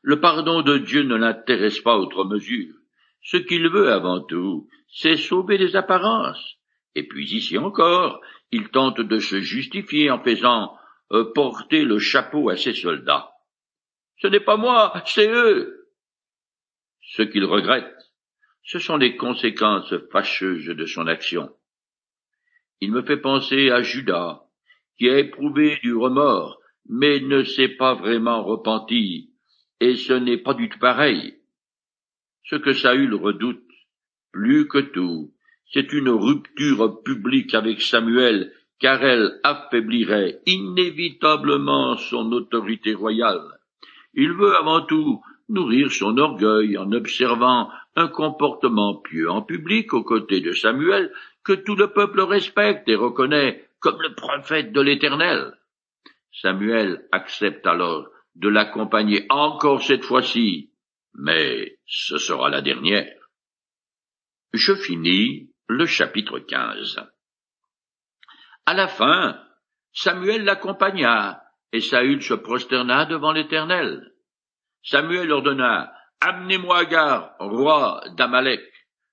Le 0.01 0.19
pardon 0.19 0.61
de 0.61 0.77
Dieu 0.77 1.03
ne 1.03 1.15
l'intéresse 1.15 1.79
pas 1.79 1.97
outre 1.97 2.25
mesure. 2.25 2.75
Ce 3.21 3.37
qu'il 3.37 3.69
veut 3.69 3.91
avant 3.91 4.21
tout, 4.21 4.67
c'est 4.87 5.17
sauver 5.17 5.57
les 5.57 5.75
apparences. 5.75 6.58
Et 6.95 7.07
puis 7.07 7.31
ici 7.33 7.57
encore, 7.57 8.21
il 8.51 8.69
tente 8.69 9.01
de 9.01 9.19
se 9.19 9.41
justifier 9.41 10.09
en 10.09 10.23
faisant 10.23 10.75
euh, 11.11 11.31
porter 11.33 11.85
le 11.85 11.99
chapeau 11.99 12.49
à 12.49 12.57
ses 12.57 12.73
soldats. 12.73 13.31
Ce 14.17 14.27
n'est 14.27 14.39
pas 14.39 14.57
moi, 14.57 15.01
c'est 15.05 15.31
eux. 15.31 15.87
Ce 17.01 17.21
qu'il 17.21 17.45
regrette, 17.45 17.95
ce 18.63 18.79
sont 18.79 18.97
les 18.97 19.15
conséquences 19.15 19.93
fâcheuses 20.11 20.65
de 20.65 20.85
son 20.85 21.07
action. 21.07 21.49
Il 22.81 22.91
me 22.91 23.01
fait 23.01 23.17
penser 23.17 23.71
à 23.71 23.81
Judas, 23.81 24.43
qui 24.97 25.09
a 25.09 25.17
éprouvé 25.17 25.79
du 25.81 25.95
remords, 25.95 26.59
mais 26.87 27.19
ne 27.19 27.43
s'est 27.43 27.69
pas 27.69 27.95
vraiment 27.95 28.43
repenti, 28.43 29.33
et 29.79 29.95
ce 29.95 30.13
n'est 30.13 30.37
pas 30.37 30.53
du 30.53 30.69
tout 30.69 30.79
pareil. 30.79 31.39
Ce 32.43 32.55
que 32.55 32.73
Saül 32.73 33.13
redoute, 33.15 33.63
plus 34.31 34.67
que 34.67 34.79
tout, 34.79 35.33
c'est 35.71 35.93
une 35.93 36.09
rupture 36.09 37.01
publique 37.03 37.53
avec 37.53 37.81
Samuel, 37.81 38.51
car 38.79 39.03
elle 39.03 39.39
affaiblirait 39.43 40.39
inévitablement 40.45 41.97
son 41.97 42.31
autorité 42.31 42.93
royale. 42.93 43.59
Il 44.13 44.33
veut 44.33 44.55
avant 44.55 44.81
tout 44.81 45.21
nourrir 45.49 45.91
son 45.91 46.17
orgueil 46.17 46.77
en 46.77 46.91
observant 46.91 47.69
un 47.95 48.07
comportement 48.07 48.95
pieux 48.95 49.29
en 49.29 49.41
public 49.41 49.93
aux 49.93 50.03
côtés 50.03 50.41
de 50.41 50.53
Samuel 50.53 51.11
que 51.43 51.53
tout 51.53 51.75
le 51.75 51.91
peuple 51.91 52.21
respecte 52.21 52.87
et 52.87 52.95
reconnaît 52.95 53.69
comme 53.79 54.01
le 54.01 54.13
prophète 54.13 54.71
de 54.71 54.81
l'Éternel. 54.81 55.53
Samuel 56.31 57.07
accepte 57.11 57.65
alors 57.65 58.07
de 58.35 58.47
l'accompagner 58.47 59.25
encore 59.29 59.83
cette 59.83 60.05
fois-ci, 60.05 60.71
mais 61.13 61.77
ce 61.85 62.17
sera 62.17 62.49
la 62.49 62.61
dernière. 62.61 63.11
Je 64.53 64.73
finis 64.75 65.48
le 65.69 65.85
chapitre 65.85 66.39
15. 66.39 66.99
À 68.65 68.73
la 68.73 68.87
fin, 68.87 69.39
Samuel 69.93 70.43
l'accompagna, 70.43 71.43
et 71.71 71.79
Saül 71.79 72.23
se 72.23 72.33
prosterna 72.33 73.05
devant 73.05 73.31
l'Éternel. 73.31 74.11
Samuel 74.81 75.31
ordonna, 75.31 75.93
Amenez-moi 76.21 76.79
Agar, 76.79 77.35
roi 77.39 78.01
d'Amalek. 78.17 78.63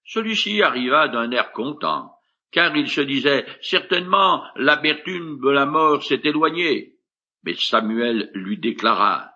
Celui-ci 0.06 0.62
arriva 0.62 1.08
d'un 1.08 1.30
air 1.30 1.52
content, 1.52 2.14
car 2.50 2.74
il 2.74 2.88
se 2.88 3.02
disait, 3.02 3.44
Certainement 3.60 4.42
l'amertume 4.56 5.38
de 5.38 5.50
la 5.50 5.66
mort 5.66 6.02
s'est 6.02 6.22
éloignée. 6.24 6.94
Mais 7.42 7.54
Samuel 7.54 8.30
lui 8.32 8.56
déclara, 8.56 9.30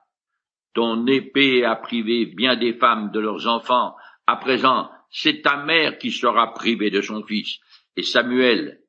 Ton 0.72 1.06
épée 1.06 1.66
a 1.66 1.76
privé 1.76 2.24
bien 2.24 2.56
des 2.56 2.72
femmes 2.72 3.10
de 3.10 3.20
leurs 3.20 3.46
enfants, 3.46 3.94
à 4.26 4.36
présent 4.36 4.90
c'est 5.10 5.42
ta 5.42 5.64
mère 5.64 5.98
qui 5.98 6.10
sera 6.10 6.54
privée 6.54 6.90
de 6.90 7.00
son 7.00 7.24
fils. 7.24 7.58
Et 7.96 8.02
Samuel 8.02 8.80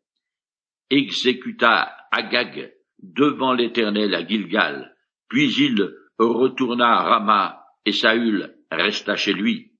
exécuta 0.89 1.95
Agag 2.11 2.73
devant 2.99 3.53
l'Éternel 3.53 4.13
à 4.13 4.25
Gilgal, 4.25 4.95
puis 5.27 5.51
il 5.57 5.93
retourna 6.19 6.99
à 6.99 7.03
Rama, 7.03 7.63
et 7.85 7.93
Saül 7.93 8.55
resta 8.69 9.15
chez 9.15 9.33
lui. 9.33 9.71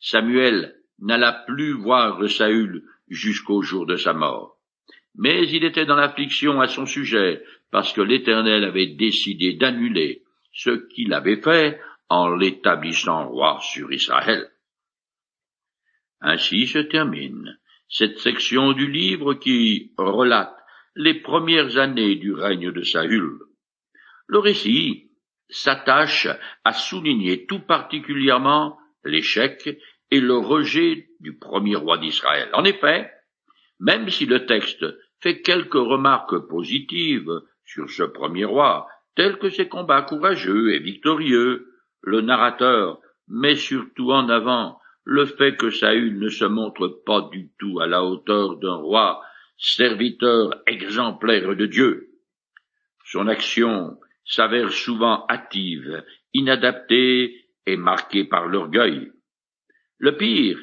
Samuel 0.00 0.76
n'alla 0.98 1.44
plus 1.46 1.72
voir 1.72 2.28
Saül 2.30 2.82
jusqu'au 3.08 3.62
jour 3.62 3.86
de 3.86 3.96
sa 3.96 4.14
mort. 4.14 4.58
Mais 5.16 5.48
il 5.48 5.64
était 5.64 5.86
dans 5.86 5.96
l'affliction 5.96 6.60
à 6.60 6.68
son 6.68 6.86
sujet, 6.86 7.42
parce 7.70 7.92
que 7.92 8.00
l'Éternel 8.00 8.64
avait 8.64 8.86
décidé 8.86 9.54
d'annuler 9.54 10.22
ce 10.52 10.70
qu'il 10.88 11.12
avait 11.12 11.40
fait 11.42 11.80
en 12.08 12.34
l'établissant 12.34 13.28
roi 13.28 13.58
sur 13.60 13.92
Israël. 13.92 14.48
Ainsi 16.20 16.66
se 16.66 16.78
termine 16.78 17.58
cette 17.88 18.18
section 18.18 18.72
du 18.72 18.90
livre 18.90 19.34
qui 19.34 19.92
relate 19.96 20.56
les 20.94 21.14
premières 21.14 21.76
années 21.76 22.16
du 22.16 22.32
règne 22.32 22.72
de 22.72 22.82
Saül. 22.82 23.38
Le 24.26 24.38
récit 24.38 25.10
s'attache 25.48 26.28
à 26.64 26.72
souligner 26.72 27.46
tout 27.46 27.60
particulièrement 27.60 28.78
l'échec 29.04 29.78
et 30.10 30.20
le 30.20 30.36
rejet 30.36 31.08
du 31.20 31.38
premier 31.38 31.76
roi 31.76 31.98
d'Israël. 31.98 32.48
En 32.52 32.64
effet, 32.64 33.10
même 33.78 34.08
si 34.08 34.26
le 34.26 34.46
texte 34.46 34.84
fait 35.20 35.42
quelques 35.42 35.74
remarques 35.74 36.38
positives 36.48 37.40
sur 37.64 37.90
ce 37.90 38.02
premier 38.02 38.44
roi, 38.44 38.88
tels 39.14 39.38
que 39.38 39.50
ses 39.50 39.68
combats 39.68 40.02
courageux 40.02 40.74
et 40.74 40.78
victorieux, 40.78 41.72
le 42.02 42.20
narrateur 42.20 43.00
met 43.28 43.56
surtout 43.56 44.12
en 44.12 44.28
avant 44.28 44.78
le 45.06 45.24
fait 45.24 45.56
que 45.56 45.70
Saül 45.70 46.18
ne 46.18 46.28
se 46.28 46.44
montre 46.44 46.88
pas 47.06 47.28
du 47.32 47.48
tout 47.60 47.78
à 47.80 47.86
la 47.86 48.02
hauteur 48.02 48.56
d'un 48.56 48.74
roi 48.74 49.22
serviteur 49.56 50.50
exemplaire 50.66 51.54
de 51.54 51.66
Dieu. 51.66 52.08
Son 53.04 53.28
action 53.28 53.96
s'avère 54.24 54.72
souvent 54.72 55.24
hâtive, 55.30 56.04
inadaptée 56.34 57.46
et 57.66 57.76
marquée 57.76 58.24
par 58.24 58.48
l'orgueil. 58.48 59.12
Le 59.98 60.16
pire 60.16 60.58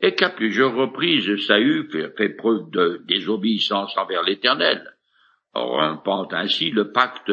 est 0.00 0.14
qu'à 0.14 0.30
plusieurs 0.30 0.76
reprises 0.76 1.44
Saül 1.46 1.90
fait 2.16 2.28
preuve 2.30 2.70
de 2.70 3.02
désobéissance 3.08 3.96
envers 3.96 4.22
l'Éternel, 4.22 4.88
rompant 5.54 6.28
ainsi 6.30 6.70
le 6.70 6.92
pacte 6.92 7.32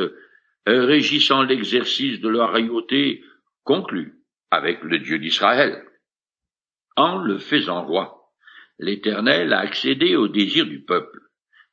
régissant 0.66 1.44
l'exercice 1.44 2.20
de 2.22 2.30
la 2.30 2.48
royauté 2.48 3.24
conclu 3.64 4.16
avec 4.50 4.82
le 4.82 4.98
Dieu 4.98 5.20
d'Israël. 5.20 5.86
En 6.96 7.18
le 7.18 7.38
faisant 7.40 7.86
roi, 7.86 8.32
l'Éternel 8.80 9.54
a 9.54 9.60
accédé 9.60 10.16
au 10.16 10.28
désir 10.28 10.66
du 10.66 10.84
peuple, 10.84 11.20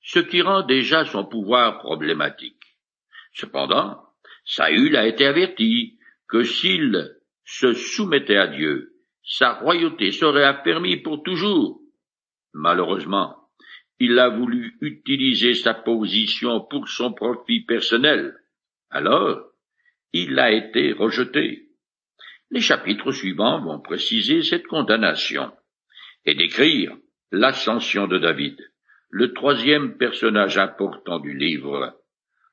ce 0.03 0.19
qui 0.19 0.43
rend 0.43 0.63
déjà 0.63 1.05
son 1.05 1.25
pouvoir 1.25 1.79
problématique. 1.79 2.79
Cependant, 3.33 4.03
Saül 4.45 4.97
a 4.97 5.07
été 5.07 5.27
averti 5.27 5.99
que 6.29 6.43
s'il 6.43 7.17
se 7.45 7.73
soumettait 7.73 8.37
à 8.37 8.49
Dieu, 8.49 8.93
sa 9.25 9.53
royauté 9.55 10.11
serait 10.11 10.45
affermie 10.45 10.97
pour 10.97 11.23
toujours. 11.23 11.81
Malheureusement, 12.53 13.37
il 13.99 14.19
a 14.19 14.29
voulu 14.29 14.77
utiliser 14.81 15.55
sa 15.55 15.75
position 15.75 16.61
pour 16.61 16.89
son 16.89 17.13
profit 17.13 17.61
personnel. 17.61 18.37
Alors, 18.91 19.53
il 20.13 20.39
a 20.39 20.51
été 20.51 20.93
rejeté. 20.93 21.69
Les 22.53 22.61
chapitres 22.61 23.13
suivants 23.13 23.63
vont 23.63 23.81
préciser 23.81 24.43
cette 24.43 24.67
condamnation 24.67 25.51
et 26.27 26.35
décrire 26.35 26.95
l'ascension 27.31 28.07
de 28.07 28.19
David, 28.19 28.59
le 29.09 29.33
troisième 29.33 29.97
personnage 29.97 30.59
important 30.59 31.19
du 31.19 31.33
livre. 31.33 31.99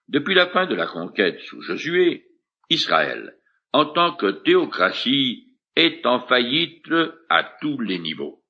Depuis 0.07 0.35
la 0.35 0.47
fin 0.47 0.67
de 0.67 0.73
la 0.73 0.87
conquête 0.87 1.41
sous 1.41 1.61
Josué, 1.61 2.27
Israël, 2.69 3.35
en 3.73 3.87
tant 3.87 4.15
que 4.15 4.31
théocratie, 4.31 5.49
est 5.75 6.05
en 6.05 6.25
faillite 6.27 6.93
à 7.27 7.43
tous 7.59 7.81
les 7.81 7.99
niveaux. 7.99 8.41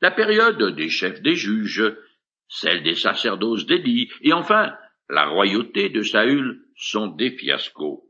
La 0.00 0.12
période 0.12 0.76
des 0.76 0.88
chefs 0.88 1.20
des 1.20 1.34
juges, 1.34 1.96
celle 2.46 2.84
des 2.84 2.94
sacerdoces 2.94 3.66
d'Élie, 3.66 4.08
et 4.20 4.32
enfin 4.32 4.72
la 5.08 5.26
royauté 5.26 5.88
de 5.88 6.02
Saül 6.02 6.62
sont 6.76 7.08
des 7.08 7.32
fiascos. 7.32 8.04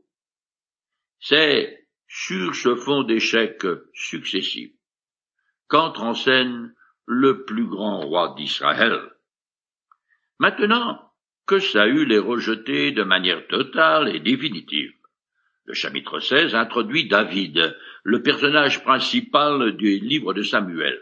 C'est 1.19 1.86
sur 2.19 2.55
ce 2.55 2.75
fond 2.75 3.03
d'échecs 3.03 3.67
successifs 3.93 4.73
qu'entre 5.67 6.01
en 6.01 6.15
scène 6.15 6.73
le 7.05 7.45
plus 7.45 7.67
grand 7.67 7.99
roi 7.99 8.33
d'Israël. 8.35 8.99
Maintenant 10.39 11.13
que 11.45 11.59
Saül 11.59 12.11
est 12.11 12.17
rejeté 12.17 12.91
de 12.91 13.03
manière 13.03 13.45
totale 13.47 14.15
et 14.15 14.19
définitive, 14.19 14.93
le 15.65 15.75
chapitre 15.75 16.19
16 16.19 16.55
introduit 16.55 17.07
David, 17.07 17.77
le 18.03 18.23
personnage 18.23 18.83
principal 18.83 19.77
du 19.77 19.99
livre 19.99 20.33
de 20.33 20.41
Samuel. 20.41 20.99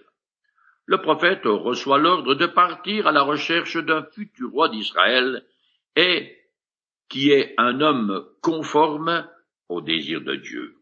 Le 0.86 1.02
prophète 1.02 1.46
reçoit 1.46 1.98
l'ordre 1.98 2.36
de 2.36 2.46
partir 2.46 3.08
à 3.08 3.14
la 3.14 3.22
recherche 3.22 3.78
d'un 3.78 4.04
futur 4.04 4.52
roi 4.52 4.68
d'Israël 4.68 5.46
et 5.96 6.36
qui 7.08 7.32
est 7.32 7.54
un 7.58 7.80
homme 7.80 8.28
conforme 8.42 9.26
au 9.70 9.80
désir 9.80 10.20
de 10.20 10.36
Dieu. 10.36 10.75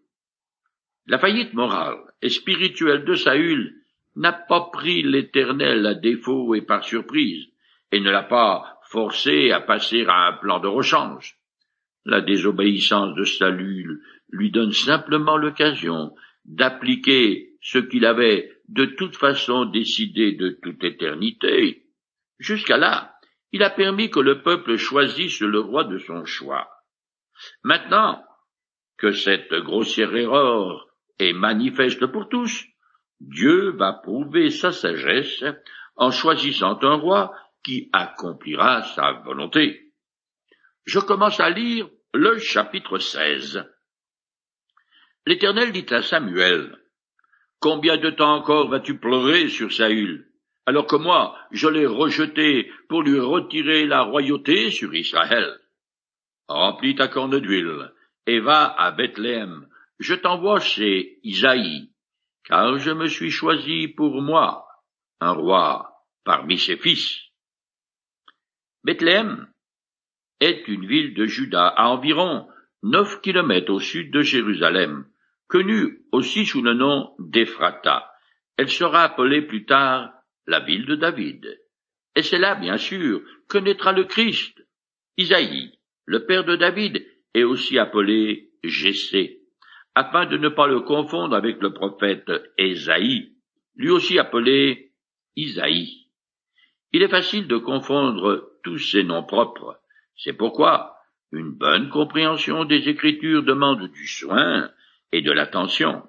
La 1.06 1.20
faillite 1.20 1.54
morale 1.54 2.00
et 2.22 2.30
spirituelle 2.30 3.04
de 3.04 3.16
Saül 3.16 3.76
n'a 4.16 4.32
pas 4.32 4.70
pris 4.72 5.04
l'Éternel 5.04 5.86
à 5.86 5.96
défaut 5.96 6.56
et 6.56 6.62
par 6.62 6.84
surprise, 6.84 7.48
et 7.92 8.00
ne 8.00 8.10
l'a 8.10 8.24
pas 8.24 8.80
forcé 8.90 9.52
à 9.52 9.60
passer 9.60 10.06
à 10.08 10.28
un 10.28 10.34
plan 10.34 10.60
de 10.60 10.68
rechange. 10.68 11.36
La 12.06 12.22
désobéissance 12.22 13.16
de 13.16 13.26
Saül 13.26 14.02
lui 14.30 14.52
donne 14.52 14.72
simplement 14.72 15.36
l'occasion 15.36 16.16
d'appliquer 16.46 17.50
ce 17.62 17.80
qu'il 17.80 18.06
avait 18.06 18.52
de 18.70 18.86
toute 18.86 19.18
façon 19.18 19.66
décidé 19.66 20.34
de 20.34 20.58
toute 20.62 20.84
éternité. 20.84 21.84
Jusqu'à 22.40 22.78
là, 22.78 23.14
il 23.52 23.62
a 23.64 23.70
permis 23.70 24.10
que 24.10 24.20
le 24.20 24.42
peuple 24.42 24.78
choisisse 24.78 25.42
le 25.42 25.60
roi 25.60 25.84
de 25.84 25.98
son 25.98 26.24
choix. 26.26 26.70
Maintenant 27.64 28.24
que 28.98 29.12
cette 29.12 29.54
grossière 29.54 30.16
erreur 30.16 30.88
est 31.20 31.34
manifeste 31.34 32.06
pour 32.08 32.30
tous, 32.30 32.66
Dieu 33.20 33.72
va 33.72 33.94
prouver 33.94 34.50
sa 34.50 34.72
sagesse 34.72 35.44
en 35.96 36.12
choisissant 36.12 36.78
un 36.82 36.96
roi 36.96 37.34
qui 37.64 37.90
accomplira 37.94 38.84
sa 38.84 39.14
volonté. 39.24 39.94
Je 40.86 41.00
commence 41.00 41.40
à 41.40 41.50
lire 41.50 41.88
le 42.14 42.38
chapitre 42.40 43.00
16. 43.00 43.64
L'Éternel 45.26 45.72
dit 45.72 45.86
à 45.92 46.02
Samuel, 46.02 46.78
Combien 47.60 47.96
de 47.96 48.10
temps 48.10 48.36
encore 48.36 48.68
vas-tu 48.68 48.98
pleurer 48.98 49.48
sur 49.48 49.72
Saül, 49.72 50.28
alors 50.66 50.86
que 50.86 50.98
moi 50.98 51.38
je 51.52 51.70
l'ai 51.70 51.86
rejeté 51.86 52.70
pour 52.90 53.04
lui 53.04 53.20
retirer 53.20 53.86
la 53.86 54.02
royauté 54.02 54.70
sur 54.70 54.94
Israël? 54.94 55.62
Remplis 56.50 56.96
ta 56.96 57.08
corne 57.08 57.40
d'huile, 57.40 57.94
et 58.28 58.42
va 58.42 58.66
à 58.78 58.92
Bethléem, 58.92 59.66
je 60.00 60.16
t'envoie 60.16 60.60
chez 60.60 61.20
Isaïe, 61.24 61.92
car 62.46 62.78
je 62.78 62.92
me 62.92 63.08
suis 63.08 63.32
choisi 63.32 63.88
pour 63.88 64.22
moi 64.22 64.68
un 65.20 65.32
roi 65.32 65.94
parmi 66.24 66.58
ses 66.58 66.78
fils. 66.78 67.20
Bethléem 68.84 69.48
est 70.40 70.68
une 70.68 70.86
ville 70.86 71.14
de 71.14 71.26
Juda 71.26 71.68
à 71.68 71.88
environ 71.88 72.48
neuf 72.82 73.22
kilomètres 73.22 73.72
au 73.72 73.80
sud 73.80 74.12
de 74.12 74.22
Jérusalem, 74.22 75.06
connue 75.48 76.02
aussi 76.12 76.46
sous 76.46 76.62
le 76.62 76.74
nom 76.74 77.16
d'Ephrata. 77.20 78.12
Elle 78.58 78.70
sera 78.70 79.04
appelée 79.04 79.42
plus 79.42 79.66
tard 79.66 80.12
la 80.48 80.60
ville 80.60 80.86
de 80.86 80.96
David. 80.96 81.60
Et 82.16 82.24
c'est 82.24 82.40
là, 82.40 82.56
bien 82.56 82.78
sûr, 82.78 83.22
que 83.48 83.58
naîtra 83.58 83.94
le 83.94 84.04
Christ. 84.04 84.62
Isaïe, 85.18 85.80
le 86.06 86.26
père 86.26 86.44
de 86.44 86.56
David, 86.56 87.06
est 87.34 87.44
aussi 87.44 87.80
appelé 87.80 88.52
Jessé 88.64 89.43
afin 89.96 90.26
de 90.26 90.38
ne 90.38 90.50
pas 90.50 90.68
le 90.68 90.82
confondre 90.82 91.36
avec 91.36 91.62
le 91.62 91.74
prophète 91.74 92.32
Ésaïe, 92.58 93.34
lui 93.76 93.90
aussi 93.90 94.20
appelé 94.20 94.92
Isaïe. 95.36 96.08
Il 96.92 97.02
est 97.02 97.10
facile 97.10 97.48
de 97.48 97.58
confondre 97.58 98.52
tous 98.64 98.78
ces 98.78 99.04
noms 99.04 99.24
propres. 99.24 99.80
C'est 100.16 100.34
pourquoi 100.34 100.96
une 101.32 101.52
bonne 101.52 101.90
compréhension 101.90 102.66
des 102.66 102.90
Écritures 102.90 103.44
demande 103.44 103.92
du 103.92 104.08
soin 104.08 104.70
et 105.12 105.22
de 105.22 105.32
l'attention. 105.32 106.04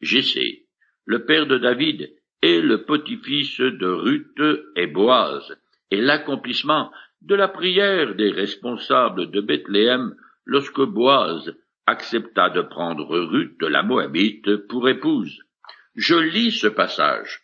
Jessé, 0.00 0.66
le 1.04 1.24
père 1.24 1.46
de 1.46 1.58
David, 1.58 2.14
est 2.42 2.60
le 2.60 2.84
petit-fils 2.84 3.58
de 3.58 3.88
Ruth 3.88 4.40
et 4.76 4.86
Boaz, 4.86 5.56
et 5.90 6.00
l'accomplissement 6.00 6.92
de 7.22 7.34
la 7.34 7.48
prière 7.48 8.14
des 8.14 8.30
responsables 8.30 9.30
de 9.30 9.40
Bethléem 9.40 10.14
lorsque 10.44 10.80
Boaz 10.80 11.52
accepta 11.88 12.50
de 12.50 12.62
prendre 12.62 13.18
Ruth 13.18 13.62
la 13.62 13.82
Moabite 13.82 14.56
pour 14.68 14.88
épouse. 14.88 15.42
Je 15.94 16.14
lis 16.14 16.52
ce 16.52 16.66
passage. 16.66 17.42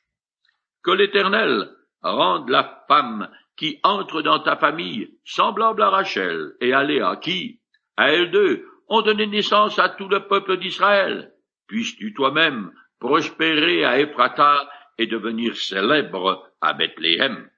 Que 0.83 0.91
l'Éternel 0.91 1.71
rende 2.03 2.51
la 2.51 2.85
femme 2.87 3.29
qui 3.57 3.81
entre 3.83 4.23
dans 4.23 4.41
ta 4.41 4.57
famille 4.57 5.19
semblable 5.25 5.83
à 5.83 5.91
Rachel 5.91 6.53
et 6.61 6.73
à 6.73 6.83
Léa, 6.83 7.17
qui, 7.17 7.61
à 7.97 8.13
elles 8.13 8.31
deux, 8.31 8.67
ont 8.89 9.03
donné 9.03 9.27
naissance 9.27 9.79
à 9.79 9.89
tout 9.89 10.09
le 10.09 10.27
peuple 10.27 10.59
d'Israël. 10.59 11.33
Puisses-tu 11.67 12.13
toi-même 12.13 12.73
prospérer 13.01 13.85
à 13.85 13.99
Ephrata 13.99 14.69
et 14.99 15.07
devenir 15.07 15.57
célèbre 15.57 16.51
à 16.61 16.75
Bethléem. 16.75 17.49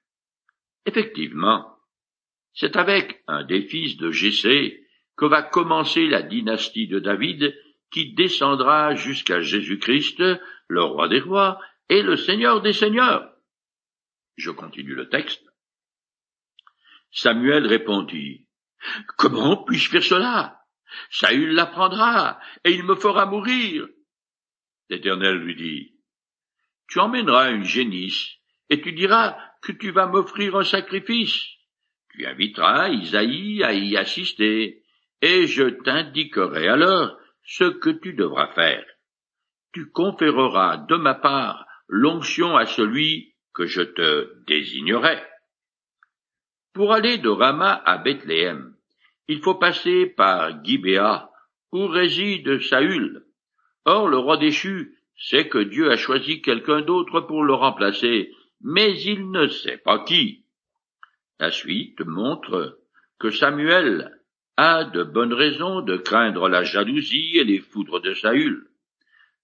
Effectivement, 0.84 1.76
c'est 2.54 2.76
avec 2.76 3.22
un 3.26 3.44
des 3.44 3.62
fils 3.62 3.96
de 3.96 4.10
Jessé 4.10 4.85
que 5.16 5.24
va 5.24 5.42
commencer 5.42 6.06
la 6.06 6.22
dynastie 6.22 6.88
de 6.88 6.98
David 6.98 7.54
qui 7.90 8.14
descendra 8.14 8.94
jusqu'à 8.94 9.40
Jésus-Christ, 9.40 10.22
le 10.68 10.82
roi 10.82 11.08
des 11.08 11.20
rois 11.20 11.60
et 11.88 12.02
le 12.02 12.16
seigneur 12.16 12.60
des 12.60 12.72
seigneurs. 12.72 13.32
Je 14.36 14.50
continue 14.50 14.94
le 14.94 15.08
texte. 15.08 15.42
Samuel 17.10 17.66
répondit, 17.66 18.46
Comment 19.16 19.64
puis-je 19.64 19.90
faire 19.90 20.02
cela? 20.02 20.60
Saül 21.10 21.54
l'apprendra, 21.54 22.38
et 22.64 22.72
il 22.72 22.84
me 22.84 22.94
fera 22.94 23.26
mourir. 23.26 23.86
L'Éternel 24.88 25.38
lui 25.38 25.56
dit, 25.56 25.94
Tu 26.88 27.00
emmèneras 27.00 27.50
une 27.50 27.64
génisse, 27.64 28.36
et 28.68 28.80
tu 28.80 28.92
diras 28.92 29.38
que 29.62 29.72
tu 29.72 29.90
vas 29.90 30.06
m'offrir 30.06 30.56
un 30.56 30.64
sacrifice. 30.64 31.42
Tu 32.10 32.26
inviteras 32.26 32.90
Isaïe 32.90 33.62
à 33.64 33.72
y 33.72 33.96
assister, 33.96 34.82
et 35.26 35.48
je 35.48 35.64
t'indiquerai 35.64 36.68
alors 36.68 37.18
ce 37.42 37.64
que 37.64 37.90
tu 37.90 38.12
devras 38.12 38.46
faire. 38.54 38.86
Tu 39.72 39.90
conféreras 39.90 40.76
de 40.88 40.94
ma 40.94 41.14
part 41.14 41.66
l'onction 41.88 42.56
à 42.56 42.64
celui 42.64 43.34
que 43.52 43.66
je 43.66 43.82
te 43.82 44.44
désignerai. 44.46 45.20
Pour 46.72 46.92
aller 46.92 47.18
de 47.18 47.28
Rama 47.28 47.82
à 47.84 47.98
Bethléem, 47.98 48.76
il 49.26 49.40
faut 49.40 49.56
passer 49.56 50.06
par 50.06 50.62
Gibéa, 50.62 51.28
où 51.72 51.88
réside 51.88 52.60
Saül. 52.60 53.24
Or 53.84 54.06
le 54.06 54.18
roi 54.18 54.36
déchu 54.36 54.96
sait 55.16 55.48
que 55.48 55.58
Dieu 55.58 55.90
a 55.90 55.96
choisi 55.96 56.40
quelqu'un 56.40 56.82
d'autre 56.82 57.20
pour 57.20 57.42
le 57.42 57.54
remplacer, 57.54 58.32
mais 58.60 58.96
il 59.02 59.32
ne 59.32 59.48
sait 59.48 59.78
pas 59.78 60.04
qui. 60.04 60.44
La 61.40 61.50
suite 61.50 62.00
montre 62.02 62.78
que 63.18 63.30
Samuel 63.30 64.15
a 64.56 64.84
de 64.84 65.02
bonnes 65.02 65.34
raisons 65.34 65.82
de 65.82 65.96
craindre 65.96 66.48
la 66.48 66.64
jalousie 66.64 67.36
et 67.36 67.44
les 67.44 67.60
foudres 67.60 68.00
de 68.00 68.14
Saül. 68.14 68.66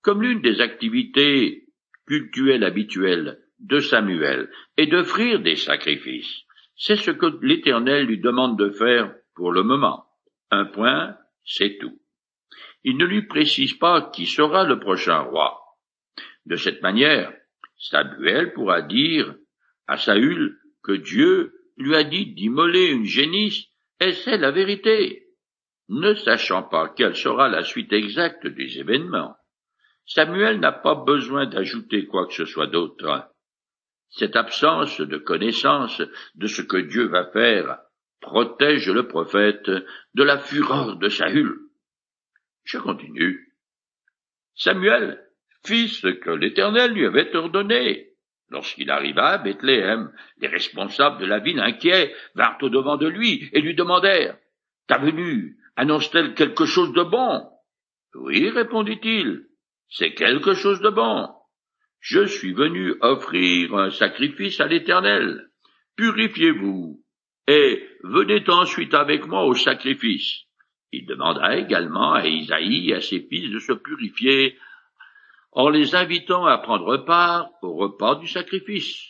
Comme 0.00 0.22
l'une 0.22 0.40
des 0.40 0.60
activités 0.60 1.66
cultuelles 2.06 2.64
habituelles 2.64 3.38
de 3.60 3.78
Samuel 3.78 4.50
est 4.76 4.86
d'offrir 4.86 5.40
des 5.40 5.56
sacrifices. 5.56 6.42
C'est 6.76 6.96
ce 6.96 7.10
que 7.10 7.26
l'Éternel 7.44 8.06
lui 8.06 8.18
demande 8.18 8.58
de 8.58 8.70
faire 8.70 9.14
pour 9.34 9.52
le 9.52 9.62
moment. 9.62 10.06
Un 10.50 10.64
point, 10.64 11.16
c'est 11.44 11.78
tout. 11.78 12.00
Il 12.84 12.96
ne 12.96 13.04
lui 13.04 13.22
précise 13.22 13.74
pas 13.74 14.10
qui 14.10 14.26
sera 14.26 14.64
le 14.64 14.80
prochain 14.80 15.20
roi. 15.20 15.58
De 16.46 16.56
cette 16.56 16.82
manière, 16.82 17.32
Samuel 17.78 18.52
pourra 18.52 18.82
dire 18.82 19.34
à 19.86 19.96
Saül 19.96 20.58
que 20.82 20.92
Dieu 20.92 21.54
lui 21.76 21.94
a 21.94 22.02
dit 22.02 22.26
d'immoler 22.34 22.86
une 22.86 23.04
génisse, 23.04 23.66
et 24.02 24.14
c'est 24.14 24.38
la 24.38 24.50
vérité. 24.50 25.28
Ne 25.88 26.14
sachant 26.14 26.64
pas 26.64 26.88
quelle 26.88 27.14
sera 27.14 27.48
la 27.48 27.62
suite 27.62 27.92
exacte 27.92 28.46
des 28.46 28.78
événements, 28.78 29.36
Samuel 30.06 30.58
n'a 30.58 30.72
pas 30.72 30.96
besoin 30.96 31.46
d'ajouter 31.46 32.06
quoi 32.06 32.26
que 32.26 32.34
ce 32.34 32.44
soit 32.44 32.66
d'autre. 32.66 33.28
Cette 34.08 34.34
absence 34.34 35.00
de 35.00 35.18
connaissance 35.18 36.02
de 36.34 36.46
ce 36.48 36.62
que 36.62 36.78
Dieu 36.78 37.06
va 37.06 37.30
faire 37.30 37.78
protège 38.20 38.90
le 38.90 39.06
prophète 39.06 39.70
de 39.70 40.22
la 40.22 40.38
fureur 40.38 40.96
de 40.96 41.08
Saül. 41.08 41.56
Je 42.64 42.78
continue. 42.78 43.54
Samuel 44.54 45.24
fit 45.64 45.88
ce 45.88 46.08
que 46.08 46.30
l'Éternel 46.30 46.92
lui 46.92 47.06
avait 47.06 47.34
ordonné. 47.36 48.11
Lorsqu'il 48.52 48.90
arriva 48.90 49.28
à 49.28 49.38
Bethléem, 49.38 50.12
les 50.38 50.46
responsables 50.46 51.18
de 51.18 51.24
la 51.24 51.38
ville 51.38 51.58
inquiets 51.58 52.14
vinrent 52.34 52.58
au 52.60 52.68
devant 52.68 52.98
de 52.98 53.08
lui 53.08 53.48
et 53.54 53.62
lui 53.62 53.74
demandèrent 53.74 54.36
Ta 54.86 54.98
venue 54.98 55.56
annonce-t-elle 55.76 56.34
quelque 56.34 56.66
chose 56.66 56.92
de 56.92 57.02
bon 57.02 57.48
Oui, 58.14 58.50
répondit-il, 58.50 59.46
c'est 59.88 60.12
quelque 60.12 60.52
chose 60.52 60.82
de 60.82 60.90
bon. 60.90 61.30
Je 62.00 62.26
suis 62.26 62.52
venu 62.52 62.94
offrir 63.00 63.74
un 63.74 63.90
sacrifice 63.90 64.60
à 64.60 64.66
l'Éternel. 64.66 65.48
Purifiez-vous 65.96 67.00
et 67.48 67.88
venez 68.02 68.44
ensuite 68.48 68.92
avec 68.92 69.26
moi 69.26 69.44
au 69.46 69.54
sacrifice. 69.54 70.42
Il 70.92 71.06
demanda 71.06 71.56
également 71.56 72.12
à 72.12 72.26
Isaïe 72.26 72.90
et 72.90 72.96
à 72.96 73.00
ses 73.00 73.20
fils 73.20 73.50
de 73.50 73.60
se 73.60 73.72
purifier 73.72 74.58
en 75.52 75.68
les 75.68 75.94
invitant 75.94 76.46
à 76.46 76.58
prendre 76.58 76.96
part 76.98 77.50
au 77.62 77.74
repas 77.74 78.16
du 78.16 78.26
sacrifice. 78.26 79.06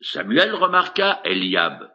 Samuel 0.00 0.54
remarqua 0.54 1.20
Eliab, 1.24 1.90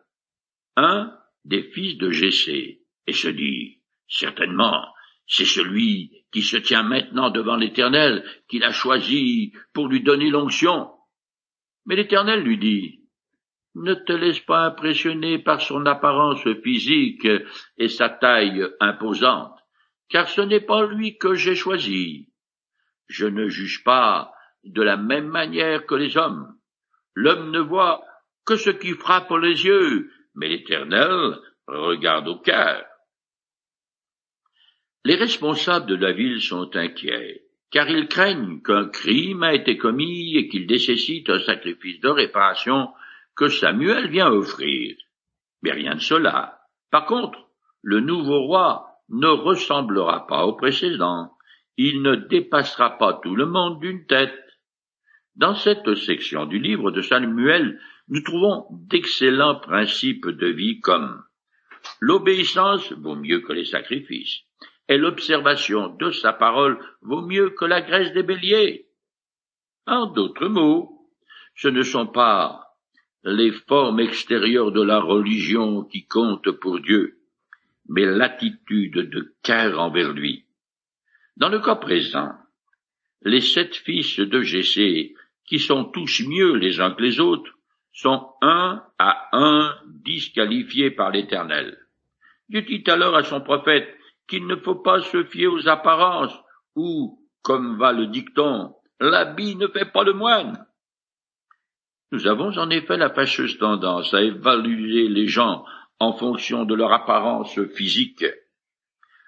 un 0.76 1.16
des 1.44 1.64
fils 1.64 1.98
de 1.98 2.10
Jessé, 2.10 2.82
et 3.08 3.14
se 3.14 3.28
dit, 3.28 3.82
certainement, 4.08 4.88
c'est 5.28 5.46
celui 5.46 6.12
qui 6.32 6.42
se 6.42 6.58
tient 6.58 6.84
maintenant 6.84 7.30
devant 7.30 7.56
l'Éternel 7.56 8.24
qu'il 8.48 8.64
a 8.64 8.72
choisi 8.72 9.54
pour 9.74 9.88
lui 9.88 10.02
donner 10.02 10.30
l'onction. 10.30 10.92
Mais 11.86 11.96
l'Éternel 11.96 12.42
lui 12.42 12.58
dit, 12.58 13.02
ne 13.76 13.94
te 13.94 14.14
laisse 14.14 14.40
pas 14.40 14.66
impressionner 14.66 15.40
par 15.40 15.62
son 15.62 15.86
apparence 15.86 16.48
physique 16.64 17.28
et 17.78 17.90
sa 17.90 18.10
taille 18.10 18.66
imposante, 18.80 19.58
car 20.10 20.30
ce 20.30 20.42
n'est 20.42 20.62
pas 20.62 20.86
lui 20.86 21.18
que 21.18 21.36
j'ai 21.36 21.56
choisi. 21.56 22.30
Je 23.08 23.28
ne 23.28 23.48
juge 23.48 23.84
pas 23.84 24.34
de 24.64 24.82
la 24.82 24.98
même 24.98 25.28
manière 25.28 25.86
que 25.86 25.96
les 25.96 26.18
hommes. 26.18 26.58
L'homme 27.14 27.52
ne 27.52 27.60
voit 27.60 28.04
que 28.46 28.56
ce 28.56 28.70
qui 28.70 28.92
frappe 28.92 29.32
les 29.32 29.66
yeux, 29.66 30.12
mais 30.36 30.50
l'Éternel 30.50 31.38
regarde 31.68 32.28
au 32.28 32.40
cœur. 32.40 32.86
Les 35.04 35.16
responsables 35.16 35.86
de 35.86 35.96
la 35.96 36.14
ville 36.14 36.42
sont 36.42 36.76
inquiets, 36.76 37.44
car 37.72 37.88
ils 37.90 38.08
craignent 38.08 38.62
qu'un 38.62 38.90
crime 38.90 39.44
a 39.44 39.54
été 39.54 39.78
commis 39.78 40.36
et 40.36 40.48
qu'il 40.48 40.66
nécessite 40.66 41.30
un 41.30 41.40
sacrifice 41.40 42.00
de 42.02 42.10
réparation 42.10 42.92
que 43.36 43.48
Samuel 43.48 44.10
vient 44.10 44.32
offrir. 44.32 44.96
Mais 45.62 45.72
rien 45.72 45.96
de 45.96 46.00
cela. 46.00 46.60
Par 46.90 47.06
contre, 47.06 47.38
le 47.82 48.00
nouveau 48.00 48.48
roi 48.48 48.88
ne 49.10 49.28
ressemblera 49.28 50.26
pas 50.26 50.46
au 50.46 50.54
précédent. 50.54 51.35
Il 51.78 52.02
ne 52.02 52.16
dépassera 52.16 52.98
pas 52.98 53.20
tout 53.22 53.36
le 53.36 53.46
monde 53.46 53.80
d'une 53.80 54.06
tête. 54.06 54.34
Dans 55.36 55.56
cette 55.56 55.96
section 55.96 56.46
du 56.46 56.60
livre 56.60 56.92
de 56.92 57.02
Samuel, 57.02 57.80
nous 58.08 58.22
trouvons 58.22 58.66
d'excellents 58.72 59.60
principes 59.60 60.28
de 60.28 60.48
vie 60.48 60.80
comme 60.80 61.24
l'obéissance 62.00 62.92
vaut 62.94 63.16
mieux 63.16 63.42
que 63.42 63.54
les 63.54 63.66
sacrifices, 63.66 64.42
et 64.88 64.98
l'observation 64.98 65.96
de 65.96 66.12
sa 66.12 66.34
parole 66.34 66.80
vaut 67.02 67.26
mieux 67.26 67.50
que 67.52 67.66
la 67.66 67.82
graisse 67.82 68.14
des 68.14 68.24
béliers. 68.24 68.88
En 69.86 70.08
d'autres 70.08 70.48
mots, 70.48 71.10
ce 71.56 71.68
ne 71.68 71.84
sont 71.84 72.08
pas 72.08 72.66
les 73.24 73.52
formes 73.52 74.00
extérieures 74.00 74.72
de 74.72 74.82
la 74.82 75.00
religion 75.00 75.84
qui 75.84 76.06
comptent 76.06 76.52
pour 76.52 76.80
Dieu, 76.80 77.20
mais 77.88 78.06
l'attitude 78.06 79.10
de 79.10 79.36
cœur 79.42 79.80
envers 79.80 80.14
lui. 80.14 80.45
Dans 81.38 81.50
le 81.50 81.60
cas 81.60 81.76
présent, 81.76 82.32
les 83.22 83.42
sept 83.42 83.76
fils 83.76 84.20
de 84.20 84.42
Jessé, 84.42 85.16
qui 85.46 85.60
sont 85.60 85.86
tous 85.86 86.22
mieux 86.28 86.56
les 86.56 86.80
uns 86.80 86.92
que 86.92 87.04
les 87.04 87.20
autres, 87.20 87.52
sont 87.92 88.34
un 88.42 88.84
à 89.00 89.30
un 89.34 89.76
disqualifiés 90.04 90.92
par 90.92 91.12
l'Éternel. 91.12 91.78
Dieu 92.50 92.62
dit 92.62 92.84
alors 92.88 93.16
à 93.16 93.24
son 93.24 93.42
prophète 93.42 93.88
qu'il 94.28 94.48
ne 94.48 94.56
faut 94.56 94.76
pas 94.76 95.02
se 95.02 95.24
fier 95.26 95.48
aux 95.48 95.68
apparences, 95.68 96.34
ou, 96.76 97.20
comme 97.42 97.78
va 97.78 97.92
le 97.92 98.08
dicton, 98.08 98.74
l'habit 99.00 99.56
ne 99.56 99.68
fait 99.68 99.92
pas 99.92 100.04
le 100.04 100.14
moine. 100.14 100.66
Nous 102.12 102.28
avons 102.28 102.58
en 102.58 102.70
effet 102.70 102.98
la 102.98 103.10
fâcheuse 103.10 103.58
tendance 103.58 104.14
à 104.14 104.22
évaluer 104.22 105.10
les 105.10 105.28
gens 105.28 105.66
en 106.00 106.14
fonction 106.14 106.66
de 106.66 106.76
leur 106.76 106.94
apparence 106.94 107.60
physique, 107.76 108.26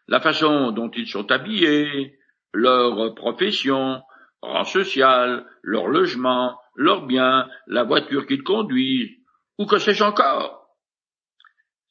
la 0.08 0.20
façon 0.20 0.72
dont 0.72 0.89
ils 0.91 1.08
sont 1.08 1.32
habillés, 1.32 2.17
leur 2.54 3.13
profession, 3.15 4.02
rang 4.41 4.63
social, 4.63 5.46
leur 5.62 5.88
logement, 5.88 6.58
leurs 6.76 7.06
biens, 7.06 7.48
la 7.67 7.84
voiture 7.84 8.26
qu'ils 8.26 8.43
conduisent, 8.43 9.17
ou 9.58 9.65
que 9.65 9.80
sais-je 9.80 10.04
encore. 10.04 10.67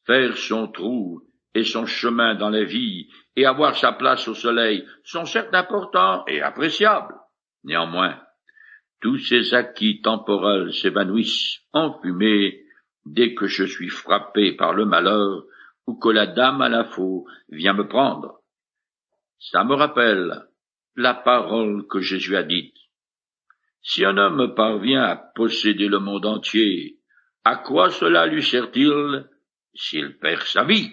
Faire 0.06 0.36
son 0.36 0.68
trou 0.68 1.22
et 1.54 1.64
son 1.64 1.86
chemin 1.86 2.34
dans 2.34 2.50
la 2.50 2.64
vie 2.64 3.08
et 3.34 3.44
avoir 3.44 3.76
sa 3.76 3.92
place 3.92 4.28
au 4.28 4.34
soleil 4.34 4.86
sont 5.04 5.24
certes 5.24 5.54
importants 5.54 6.24
et 6.26 6.40
appréciables. 6.40 7.14
Néanmoins, 7.64 8.20
tous 9.00 9.18
ces 9.18 9.52
acquis 9.54 10.00
temporels 10.00 10.72
s'évanouissent 10.72 11.60
en 11.72 12.00
fumée 12.00 12.62
dès 13.04 13.34
que 13.34 13.46
je 13.46 13.64
suis 13.64 13.88
frappé 13.88 14.52
par 14.52 14.72
le 14.72 14.84
malheur 14.84 15.44
ou 15.86 15.96
que 15.96 16.08
la 16.08 16.26
dame 16.26 16.62
à 16.62 16.68
la 16.68 16.84
faux 16.84 17.26
vient 17.48 17.74
me 17.74 17.88
prendre. 17.88 18.40
Ça 19.38 19.64
me 19.64 19.74
rappelle 19.74 20.46
la 20.96 21.14
parole 21.14 21.86
que 21.88 22.00
Jésus 22.00 22.36
a 22.36 22.42
dite. 22.42 22.76
Si 23.82 24.04
un 24.04 24.16
homme 24.16 24.54
parvient 24.54 25.02
à 25.02 25.16
posséder 25.16 25.88
le 25.88 26.00
monde 26.00 26.26
entier, 26.26 26.98
à 27.44 27.56
quoi 27.56 27.90
cela 27.90 28.26
lui 28.26 28.42
sert-il 28.42 29.28
s'il 29.74 30.18
perd 30.18 30.42
sa 30.42 30.64
vie? 30.64 30.92